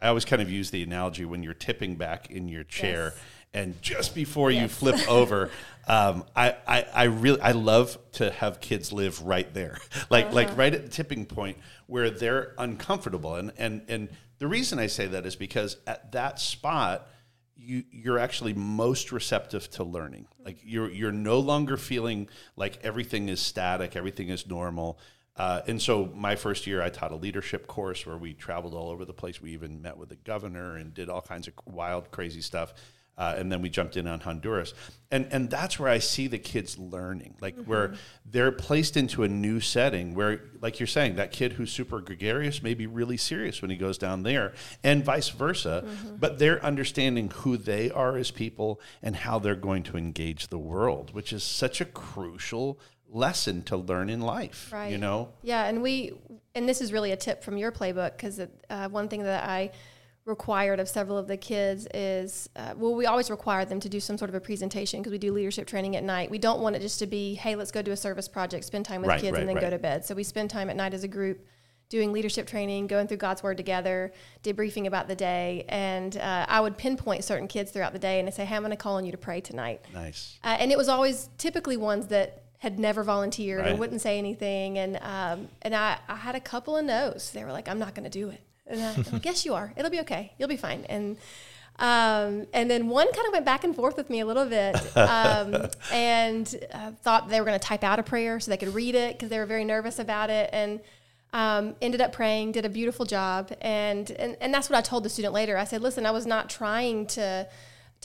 [0.00, 3.12] I always kind of use the analogy when you're tipping back in your chair.
[3.14, 3.20] Yes.
[3.54, 5.50] And just before you flip over,
[5.86, 9.78] um, I, I, I really I love to have kids live right there,
[10.10, 10.34] like Uh-huh.
[10.34, 13.36] like right at the tipping point where they're uncomfortable.
[13.36, 17.06] And and and the reason I say that is because at that spot,
[17.56, 20.26] you you're actually most receptive to learning.
[20.44, 24.98] Like you're you're no longer feeling like everything is static, everything is normal.
[25.36, 28.90] Uh, and so my first year, I taught a leadership course where we traveled all
[28.90, 29.42] over the place.
[29.42, 32.72] We even met with the governor and did all kinds of wild, crazy stuff.
[33.16, 34.74] Uh, and then we jumped in on Honduras,
[35.12, 37.94] and and that's where I see the kids learning, like where
[38.26, 42.60] they're placed into a new setting where, like you're saying, that kid who's super gregarious
[42.60, 45.84] may be really serious when he goes down there, and vice versa.
[46.18, 50.58] But they're understanding who they are as people and how they're going to engage the
[50.58, 54.70] world, which is such a crucial lesson to learn in life.
[54.72, 54.90] Right.
[54.90, 56.12] You know, Yeah, and we,
[56.54, 59.70] and this is really a tip from your playbook because uh, one thing that I
[60.24, 64.00] required of several of the kids is, uh, well, we always require them to do
[64.00, 66.30] some sort of a presentation because we do leadership training at night.
[66.30, 68.86] We don't want it just to be, hey, let's go do a service project, spend
[68.86, 70.04] time with Right, kids, right, and then go to bed.
[70.04, 71.44] So we spend time at night as a group
[71.90, 75.66] doing leadership training, going through God's Word together, debriefing about the day.
[75.68, 78.70] And uh, I would pinpoint certain kids throughout the day and say, hey, I'm going
[78.70, 79.82] to call on you to pray tonight.
[79.92, 80.38] nice.
[80.42, 83.72] Uh, and it was always typically ones that had never volunteered Right.
[83.74, 84.78] or wouldn't say anything.
[84.78, 87.30] And um, and I, I had a couple of no's.
[87.32, 88.40] They were like, I'm not going to do it.
[88.66, 89.72] And I, I'm like, yes, you are.
[89.76, 90.32] It'll be okay.
[90.38, 90.84] You'll be fine.
[90.88, 91.16] And
[91.76, 94.76] um, and then one kind of went back and forth with me a little bit
[94.96, 98.72] um, and uh, thought they were going to type out a prayer so they could
[98.74, 100.50] read it because they were very nervous about it.
[100.52, 100.80] And
[101.32, 103.52] um, ended up praying, did a beautiful job.
[103.60, 105.56] And, and, and that's what I told the student later.
[105.56, 107.48] I said, listen, I was not trying to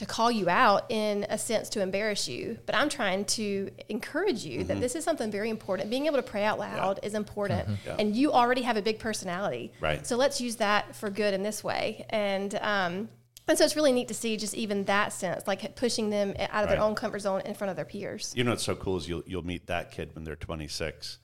[0.00, 4.46] to call you out in a sense to embarrass you, but I'm trying to encourage
[4.46, 5.90] you that this is something very important.
[5.90, 7.96] Being able to pray out loud is important, Yeah.
[7.98, 9.72] and you already have a big personality.
[9.78, 10.06] Right.
[10.06, 12.06] So let's use that for good in this way.
[12.08, 13.10] And um,
[13.46, 16.64] and so it's really neat to see just even that sense, like pushing them out
[16.64, 18.32] of their own comfort zone in front of their peers.
[18.34, 21.18] You know what's so cool is you'll you'll meet that kid when they're 26,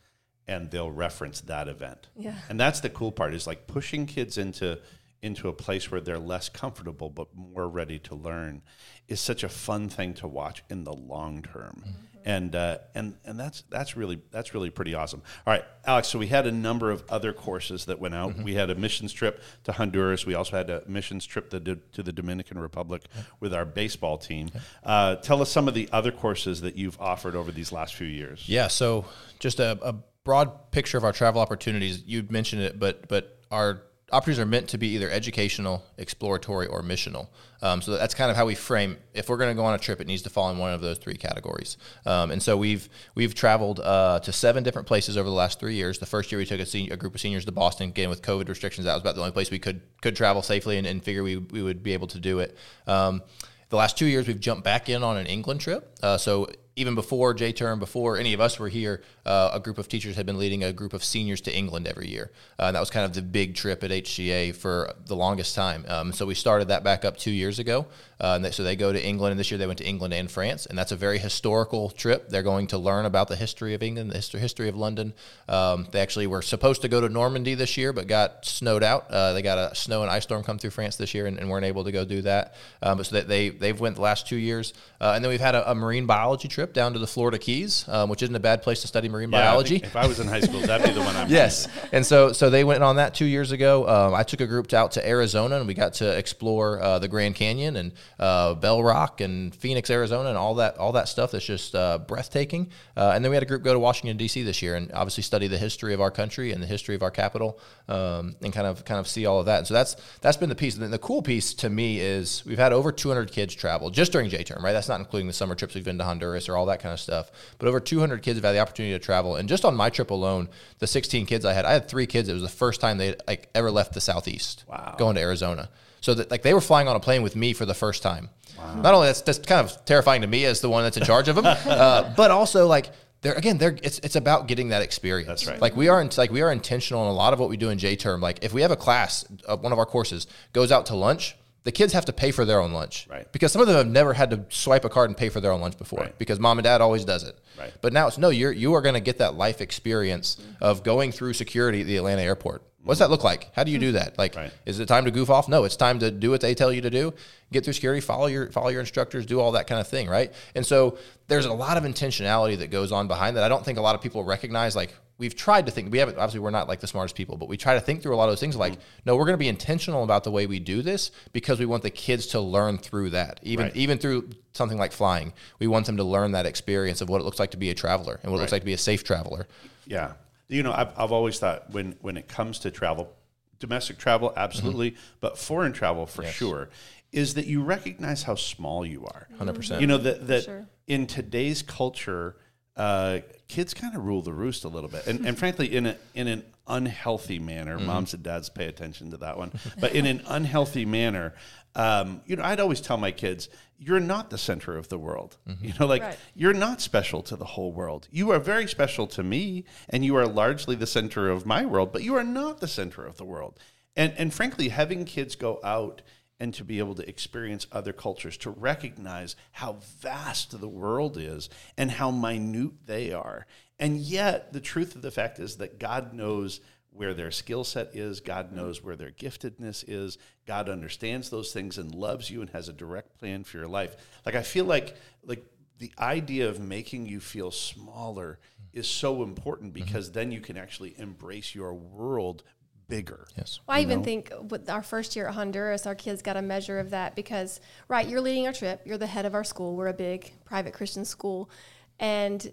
[0.47, 2.09] and they'll reference that event.
[2.15, 2.35] Yeah.
[2.51, 4.81] And that's the cool part is like pushing kids into
[5.23, 8.63] into a place where they're less comfortable but more ready to learn
[9.09, 11.83] is such a fun thing to watch in the long term.
[12.25, 15.23] And uh, and and that's that's really that's really pretty awesome.
[15.47, 16.09] All right, Alex.
[16.09, 18.37] So we had a number of other courses that went out.
[18.43, 20.27] We had a missions trip to Honduras.
[20.27, 23.05] We also had a missions trip did, to the Dominican Republic
[23.39, 24.49] with our baseball team.
[24.83, 28.09] Uh, tell us some of the other courses that you've offered over these last few
[28.09, 28.49] years.
[28.49, 28.67] Yeah.
[28.67, 29.05] So
[29.39, 32.03] just a, a broad picture of our travel opportunities.
[32.05, 36.81] You mentioned it, but but our opportunities are meant to be either educational, exploratory, or
[36.83, 37.29] missional.
[37.61, 38.99] Um, so that's kind of how we frame.
[39.15, 40.81] If we're going to go on a trip, it needs to fall in one of
[40.81, 41.77] those three categories.
[42.05, 45.75] Um, and so we've we've traveled uh, to seven different places over the last three
[45.75, 45.99] years.
[45.99, 47.89] The first year we took a, a group of seniors to Boston.
[47.89, 50.79] Again, with COVID restrictions, that was about the only place we could could travel safely
[50.79, 52.57] and, and figure we we would be able to do it.
[52.87, 53.23] Um,
[53.69, 55.99] the last two years, we've jumped back in on an England trip.
[56.01, 59.79] Uh, so even before J term, before any of us were here, uh, a group
[59.79, 62.31] of teachers had been leading a group of seniors to England every year.
[62.59, 65.87] Uh, and that was kind of the big trip at HCA for the longest time.
[65.89, 67.87] Um, so we started that back up two years ago.
[68.19, 70.15] Uh, and they, so they go to England, and this year they went to England
[70.15, 70.67] and France.
[70.67, 72.29] And that's a very historical trip.
[72.29, 75.13] They're going to learn about the history of England, the history, history of London.
[75.49, 79.11] Um, they actually were supposed to go to Normandy this year, but got snowed out.
[79.11, 81.51] Uh, they got a snow and ice storm come through France this year and, and
[81.51, 82.55] weren't able to go do that.
[82.83, 84.73] Um, but so they, they've went the last two years.
[85.01, 87.85] Uh, and then we've had a, a marine biology trip down to the Florida Keys,
[87.89, 89.79] um, which isn't a bad place to study marine Yeah, biology.
[89.79, 91.29] think if I was in high school, that'd be the one I'm.
[91.29, 93.89] Yes, and so so they went on that two years ago.
[93.89, 97.09] Um, I took a group out to Arizona, and we got to explore uh, the
[97.09, 101.31] Grand Canyon and uh, Bell Rock and Phoenix, Arizona, and all that all that stuff
[101.33, 102.71] that's just uh, breathtaking.
[102.97, 104.43] Uh, and then we had a group go to Washington D.C.
[104.43, 107.11] this year, and obviously study the history of our country and the history of our
[107.11, 109.59] capital, um, and kind of kind of see all of that.
[109.59, 110.75] And so that's that's been the piece.
[110.75, 114.13] And then the cool piece to me is we've had over 200 kids travel just
[114.13, 114.73] during J term, right?
[114.73, 117.01] That's not including the summer trips we've been to Honduras or all that kind of
[117.01, 117.31] stuff.
[117.59, 120.11] But over 200 kids have had the opportunity to travel, and just on my trip
[120.11, 122.29] alone, the 16 kids I had, I had three kids.
[122.29, 124.95] It was the first time they like ever left the southeast, Wow.
[124.99, 125.69] going to Arizona.
[126.01, 128.31] So that like they were flying on a plane with me for the first time.
[128.77, 131.29] Not only that's that's kind of terrifying to me as the one that's in charge
[131.29, 132.91] of them, uh, but also like
[133.21, 135.29] they're again they're it's it's about getting that experience.
[135.29, 135.61] That's right.
[135.61, 137.69] Like we are in, like we are intentional in a lot of what we do
[137.71, 138.21] in J term.
[138.21, 141.37] Like if we have a class, uh, one of our courses goes out to lunch.
[141.67, 143.31] The kids have to pay for their own lunch, Right.
[143.33, 145.51] Because some of them have never had to swipe a card and pay for their
[145.51, 146.17] own lunch before, Right.
[146.17, 147.37] because mom and dad always does it.
[147.59, 147.73] Right.
[147.81, 151.11] But now it's no, you're you are going to get that life experience of going
[151.11, 152.63] through security at the Atlanta airport.
[152.87, 153.51] What's that look like?
[153.53, 153.87] How do you hmm.
[153.87, 154.17] do that?
[154.17, 154.53] Like, Right.
[154.65, 155.49] is it time to goof off?
[155.49, 157.13] No, it's time to do what they tell you to do.
[157.53, 160.33] Get through security, follow your follow your instructors, do all that kind of thing, right?
[160.55, 160.97] And so
[161.27, 163.43] there's a lot of intentionality that goes on behind that.
[163.45, 164.77] I don't think a lot of people recognize.
[164.77, 165.91] Like we've tried to think.
[165.91, 168.15] We haven't obviously we're not like the smartest people, but we try to think through
[168.15, 168.55] a lot of those things.
[168.55, 168.81] Like, hmm.
[169.05, 171.83] no, we're going to be intentional about the way we do this because we want
[171.83, 173.41] the kids to learn through that.
[173.43, 173.77] Even Right.
[173.77, 177.25] even through something like flying, we want them to learn that experience of what it
[177.25, 179.03] looks like to be a traveler and what it looks like to be a safe
[179.03, 179.49] traveler.
[179.87, 180.13] Yeah.
[180.49, 183.13] You know, I've, I've always thought when, when it comes to travel,
[183.59, 184.39] domestic travel, mm-hmm.
[184.39, 186.71] absolutely, but foreign travel for sure,
[187.13, 189.29] is that you recognize how small you are.
[189.39, 189.81] 100%.
[189.81, 190.67] You know, that, that Sure.
[190.87, 192.37] in today's culture,
[192.77, 195.07] uh, kids kind of rule the roost a little bit.
[195.07, 197.87] And, and frankly, in, a, in an unhealthy manner, mm-hmm.
[197.87, 201.35] moms and dads pay attention to that one, but in an unhealthy manner,
[201.77, 205.37] um, you know, I'd always tell my kids, you're not the center of the world.
[205.61, 206.19] You know, like Right.
[206.35, 208.09] you're not special to the whole world.
[208.11, 211.93] You are very special to me, and you are largely the center of my world,
[211.93, 213.59] but you are not the center of the world.
[213.95, 216.01] And and frankly, having kids go out
[216.41, 221.49] and to be able to experience other cultures, to recognize how vast the world is
[221.79, 223.47] and how minute they are.
[223.79, 226.61] And yet, the truth of the fact is that God knows
[226.97, 231.79] where their skill set is, God knows where their giftedness is, God understands those things
[231.79, 233.97] and loves you and has a direct plan for your life.
[234.25, 235.45] Like I feel like like
[235.79, 238.39] the idea of making you feel smaller
[238.73, 239.85] is so important mm-hmm.
[239.85, 242.43] because then you can actually embrace your world
[242.89, 243.27] bigger.
[243.37, 243.61] Yes.
[243.67, 246.79] Well, I even think with our first year at Honduras, our kids got a measure
[246.79, 249.89] of that because, right, you're leading our trip, you're the head of our school, we're
[249.89, 251.51] a big private Christian school,
[251.99, 252.53] and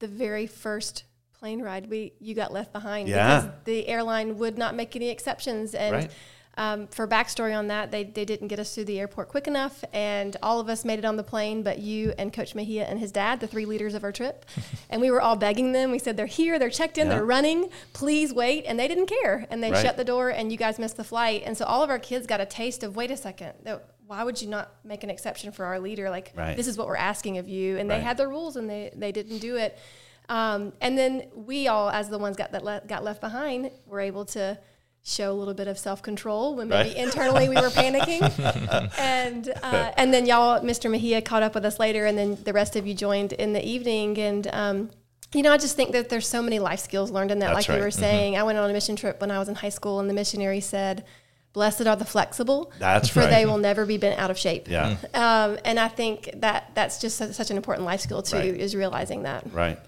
[0.00, 1.04] the very first
[1.38, 3.40] plane ride, we you got left behind Yeah.
[3.40, 5.94] because the airline would not make any exceptions, and.
[5.94, 6.10] Right.
[6.60, 9.84] Um, for backstory on that, they, they didn't get us through the airport quick enough,
[9.92, 12.98] and all of us made it on the plane, but you and Coach Mejia and
[12.98, 14.44] his dad, the three leaders of our trip.
[14.90, 15.92] and we were all begging them.
[15.92, 17.12] We said, They're here, they're checked in, Yeah.
[17.14, 18.64] they're running, please wait.
[18.66, 19.46] And they didn't care.
[19.50, 19.80] And they Right.
[19.86, 21.44] shut the door, and you guys missed the flight.
[21.46, 23.52] And so all of our kids got a taste of wait a second,
[24.08, 26.10] why would you not make an exception for our leader?
[26.10, 26.56] Like, Right.
[26.56, 27.78] this is what we're asking of you.
[27.78, 29.78] And they had their rules and they, they didn't do it.
[30.28, 34.00] Um, and then we all, as the ones got that le- got left behind, were
[34.00, 34.58] able to
[35.02, 36.96] show a little bit of self control when maybe Right.
[36.98, 38.22] internally we were panicking.
[38.98, 40.90] and uh, and then y'all, Mr.
[40.90, 43.66] Mejia, caught up with us later, and then the rest of you joined in the
[43.66, 44.18] evening.
[44.18, 44.90] And um,
[45.34, 47.54] you know, I just think that there's so many life skills learned in that.
[47.54, 49.54] That's like you were saying, I went on a mission trip when I was in
[49.54, 51.04] high school, and the missionary said,
[51.58, 53.30] "Blessed are the flexible, That's for right.
[53.30, 54.96] they will never be bent out of shape." Yeah.
[55.12, 58.56] Um, and I think that that's just such, such an important life skill too, Right.
[58.66, 59.42] is realizing that.
[59.52, 59.78] Right.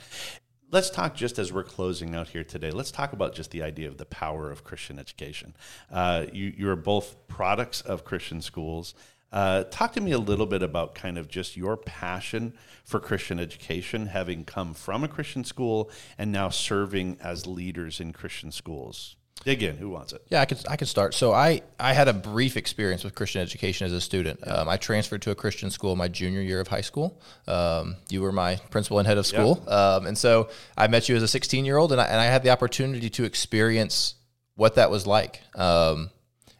[0.72, 2.70] Let's talk just as we're closing out here today.
[2.72, 5.54] Let's talk about just the idea of the power of Christian education.
[5.90, 8.94] Uh, you, you are both products of Christian schools.
[9.32, 12.52] Uh, talk to me a little bit about kind of just your passion
[12.84, 18.12] for Christian education, having come from a Christian school and now serving as leaders in
[18.12, 19.14] Christian schools.
[19.44, 19.76] Dig in.
[19.78, 20.22] Who wants it?
[20.28, 21.14] Yeah, I could I could start.
[21.14, 24.46] So I I had a brief experience with Christian education as a student.
[24.46, 27.18] Um, I transferred to a Christian school my junior year of high school.
[27.46, 31.16] Um, you were my principal and head of school, um, and so I met you
[31.16, 34.14] as a 16 year old, and I, and I had the opportunity to experience
[34.56, 35.40] what that was like.
[35.54, 36.10] Um,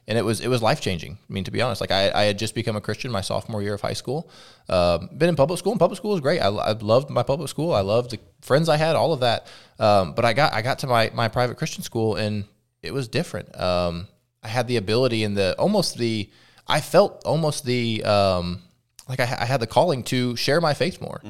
[0.08, 1.18] and it was it was life changing.
[1.28, 3.62] I mean, to be honest, like I, I had just become a Christian my sophomore
[3.62, 4.30] year of high school.
[4.70, 6.40] Um, been in public school, and public school was great.
[6.40, 7.72] I, I loved my public school.
[7.72, 9.46] I loved the friends I had, all of that.
[9.78, 12.44] Um, but I got I got to my my private Christian school, and
[12.82, 13.58] it was different.
[13.60, 14.08] Um,
[14.42, 16.30] I had the ability and the almost the
[16.66, 18.62] I felt almost the um,
[19.08, 21.20] like I, I had the calling to share my faith more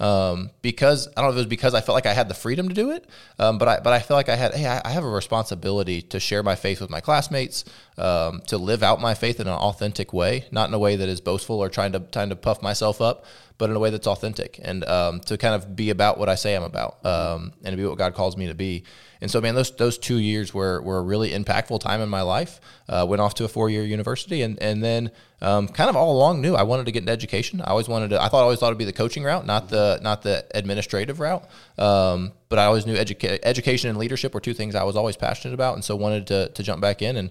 [0.00, 2.34] um, because I don't know if it was because I felt like I had the
[2.34, 4.80] freedom to do it, um, but I but I felt like I had hey I,
[4.84, 7.64] I have a responsibility to share my faith with my classmates,
[7.96, 11.08] um, to live out my faith in an authentic way, not in a way that
[11.08, 13.24] is boastful or trying to trying to puff myself up,
[13.58, 16.36] but in a way that's authentic and um, to kind of be about what I
[16.36, 18.84] say I'm about um, and to be what God calls me to be.
[19.20, 22.22] And so, man, those those two years were, were a really impactful time in my
[22.22, 22.60] life.
[22.88, 26.16] Uh, went off to a four year university, and and then um, kind of all
[26.16, 27.60] along knew I wanted to get an education.
[27.60, 28.22] I always wanted to.
[28.22, 31.20] I thought I always thought it'd be the coaching route, not the not the administrative
[31.20, 31.48] route.
[31.78, 35.16] Um, but I always knew educa- education and leadership were two things I was always
[35.16, 37.30] passionate about, and so wanted to to jump back in and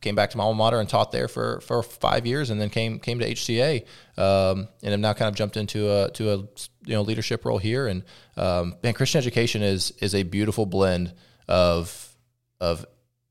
[0.00, 2.70] came back to my alma mater and taught there for, for five years, and then
[2.70, 3.84] came came to HCA,
[4.16, 7.58] um, and have now kind of jumped into a to a you know leadership role
[7.58, 7.86] here.
[7.86, 8.04] And
[8.36, 11.14] um, man, Christian education is is a beautiful blend
[11.48, 12.14] of
[12.60, 12.86] of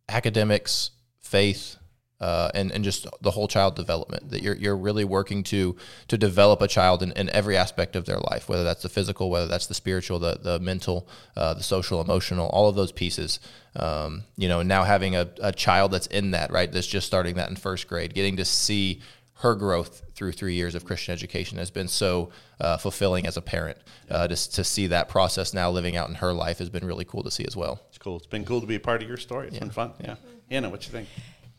[0.09, 1.76] academics, faith,
[2.19, 4.29] uh, and and just the whole child development.
[4.29, 5.75] That you're you're really working to
[6.07, 9.29] to develop a child in, in every aspect of their life, whether that's the physical,
[9.29, 13.39] whether that's the spiritual, the the mental, uh, the social, emotional, all of those pieces.
[13.75, 17.35] Um, you know, now having a, a child that's in that right, that's just starting
[17.35, 19.01] that in first grade, getting to see
[19.41, 23.41] her growth through three years of Christian education has been so uh, fulfilling as a
[23.41, 23.77] parent.
[24.09, 27.05] Uh, just to see that process now living out in her life has been really
[27.05, 27.79] cool to see as well.
[27.89, 28.17] It's cool.
[28.17, 29.49] It's been cool to be a part of your story.
[29.49, 29.93] It's been fun.
[30.03, 30.15] Yeah.
[30.49, 31.07] Hannah, what you think?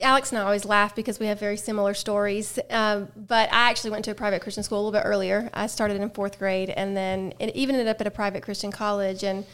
[0.00, 2.58] Alex and I always laugh because we have very similar stories.
[2.70, 5.50] Um, but I actually went to a private Christian school a little bit earlier.
[5.52, 8.70] I started in fourth grade and then it even ended up at a private Christian
[8.70, 9.24] college.
[9.24, 9.44] And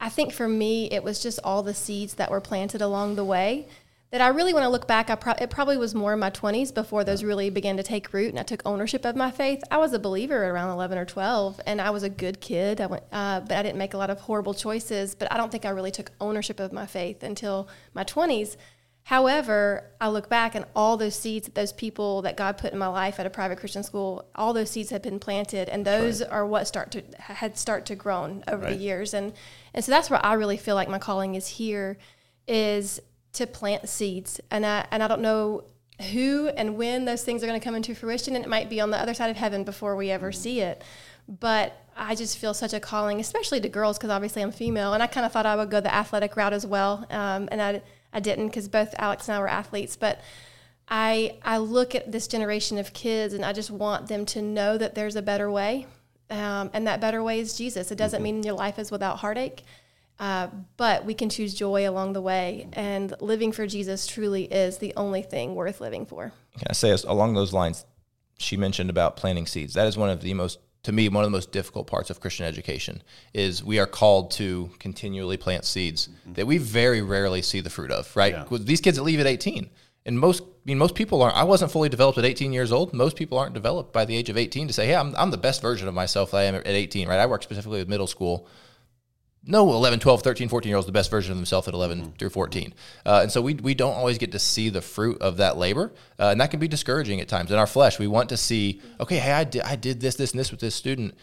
[0.00, 3.24] I think for me, it was just all the seeds that were planted along the
[3.24, 3.68] way
[4.14, 6.30] that I really, when I look back, I pro- it probably was more in my
[6.30, 9.60] 20s before those really began to take root and I took ownership of my faith.
[9.72, 12.80] I was a believer around 11 or 12 and I was a good kid.
[12.80, 15.16] I went, uh, but I didn't make a lot of horrible choices.
[15.16, 18.56] But I don't think I really took ownership of my faith until my 20s.
[19.04, 22.78] However, I look back and all those seeds that those people that God put in
[22.78, 26.22] my life at a private Christian school, all those seeds had been planted, and those
[26.22, 28.70] are what start to had start to grown over Right.
[28.78, 29.34] the years, and
[29.74, 31.98] and so that's where I really feel like my calling is here,
[32.48, 32.98] is
[33.34, 35.64] to plant seeds, and I and I don't know
[36.12, 38.80] who and when those things are going to come into fruition, and it might be
[38.80, 40.82] on the other side of heaven before we ever see it,
[41.28, 45.02] but I just feel such a calling, especially to girls, because obviously I'm female, and
[45.02, 47.82] I kind of thought I would go the athletic route as well, um, and I
[48.14, 50.20] I didn't because both Alex and I were athletes, but
[50.88, 54.78] I I look at this generation of kids and I just want them to know
[54.78, 55.86] that there's a better way,
[56.30, 57.90] um, and that better way is Jesus.
[57.90, 59.64] It doesn't mean your life is without heartache,
[60.20, 64.78] uh, but we can choose joy along the way, and living for Jesus truly is
[64.78, 66.32] the only thing worth living for.
[66.58, 67.84] Can I say along those lines?
[68.38, 69.74] She mentioned about planting seeds.
[69.74, 72.20] That is one of the most, to me, one of the most difficult parts of
[72.20, 73.02] Christian education.
[73.32, 76.34] Is we are called to continually plant seeds mm-hmm.
[76.34, 78.14] that we very rarely see the fruit of.
[78.16, 78.32] Right?
[78.32, 78.58] Yeah.
[78.58, 79.70] These kids that leave at eighteen,
[80.06, 81.36] and most, I mean, most people aren't.
[81.36, 82.92] I wasn't fully developed at 18 years old.
[82.92, 85.38] Most people aren't developed by the age of 18 to say, "Hey, I'm, I'm the
[85.38, 87.18] best version of myself that I am at 18." Right?
[87.18, 88.46] I work specifically with middle school
[89.46, 92.30] no 11 12 13 14 year olds the best version of themselves at 11 through
[92.30, 92.74] 14
[93.06, 95.92] uh, and so we, we don't always get to see the fruit of that labor
[96.18, 97.50] uh, and that can be discouraging at times.
[97.50, 100.32] In our flesh we want to see okay hey i did, I did this this
[100.32, 101.14] and this with this student.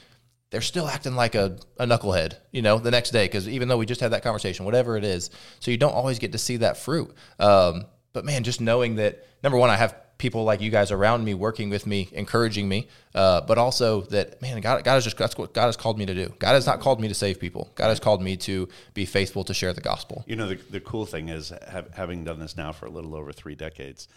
[0.49, 3.77] They're still acting like a, a knucklehead you know the next day because even though
[3.77, 5.29] we just had that conversation whatever it is.
[5.59, 7.13] So you don't always get to see that fruit.
[7.39, 11.25] Um, but man just knowing that number one i have people like you guys around
[11.25, 15.17] me, working with me, encouraging me, uh, but also that man, God, God has just
[15.17, 16.31] that's what God has called me to do.
[16.37, 17.71] God has not called me to save people.
[17.73, 20.23] God has called me to be faithful to share the gospel.
[20.27, 23.15] You know, the, the cool thing is have, having done this now for a little
[23.15, 24.07] over three decades.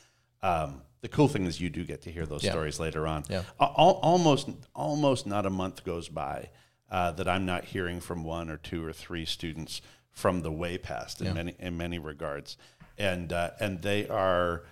[0.42, 2.50] Um, the cool thing is you do get to hear those Yeah.
[2.50, 3.24] stories later on.
[3.30, 3.44] Yeah.
[3.58, 6.50] Al- almost, almost not a month goes by
[6.90, 9.80] uh, that I'm not hearing from one or two or three students
[10.10, 12.56] from the way past in many in many regards,
[12.98, 14.64] and uh, and they are.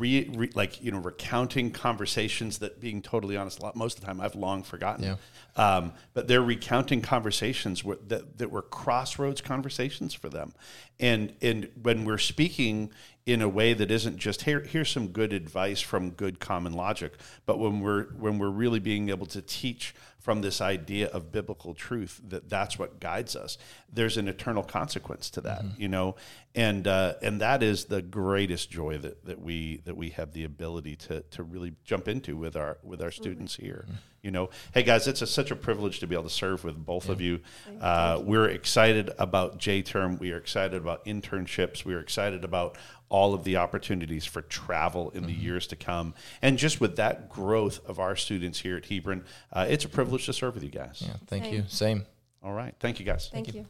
[0.00, 4.00] Re, re, like you know, recounting conversations that, being totally honest, a lot, most of
[4.00, 5.04] the time I've long forgotten.
[5.04, 5.16] Yeah.
[5.56, 10.54] Um, but they're recounting conversations where, that, that were crossroads conversations for them.
[10.98, 12.90] And, and when we're speaking
[13.26, 17.12] in a way that isn't just here, here's some good advice from good common logic,
[17.46, 21.74] but when we're, when we're really being able to teach from this idea of biblical
[21.74, 23.58] truth that that's what guides us,
[23.92, 26.14] there's an eternal consequence to that, you know,
[26.54, 30.44] and uh, and that is the greatest joy that, that we that we have the
[30.44, 33.86] ability to to really jump into with our with our students here.
[34.22, 36.76] You know, hey guys, it's a, such a privilege to be able to serve with
[36.84, 37.40] both of you.
[37.80, 40.18] Uh, we're excited about J term.
[40.18, 41.86] We are excited about internships.
[41.86, 42.76] We are excited about
[43.08, 47.28] all of the opportunities for travel in the years to come, and just with that
[47.30, 50.70] growth of our students here at Hebron, uh, it's a privilege to serve with you
[50.70, 51.02] guys.
[51.04, 51.54] Yeah, thank Same.
[51.54, 51.64] you.
[51.68, 52.06] Same.
[52.42, 53.28] All right, thank you guys.
[53.32, 53.66] Thank, you.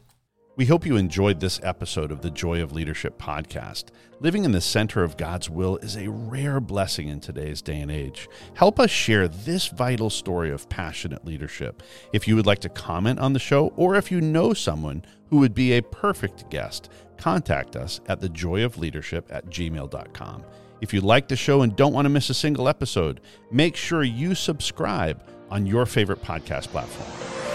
[0.57, 3.85] We hope you enjoyed this episode of the Joy of Leadership podcast.
[4.19, 7.89] Living in the center of God's will is a rare blessing in today's day and
[7.89, 8.27] age.
[8.53, 11.81] Help us share this vital story of passionate leadership.
[12.11, 15.37] If you would like to comment on the show, or if you know someone who
[15.37, 20.43] would be a perfect guest, contact us at thejoyofleadership at gmail.com.
[20.81, 23.21] If you like the show and don't want to miss a single episode,
[23.51, 27.50] make sure you subscribe on your favorite podcast platform.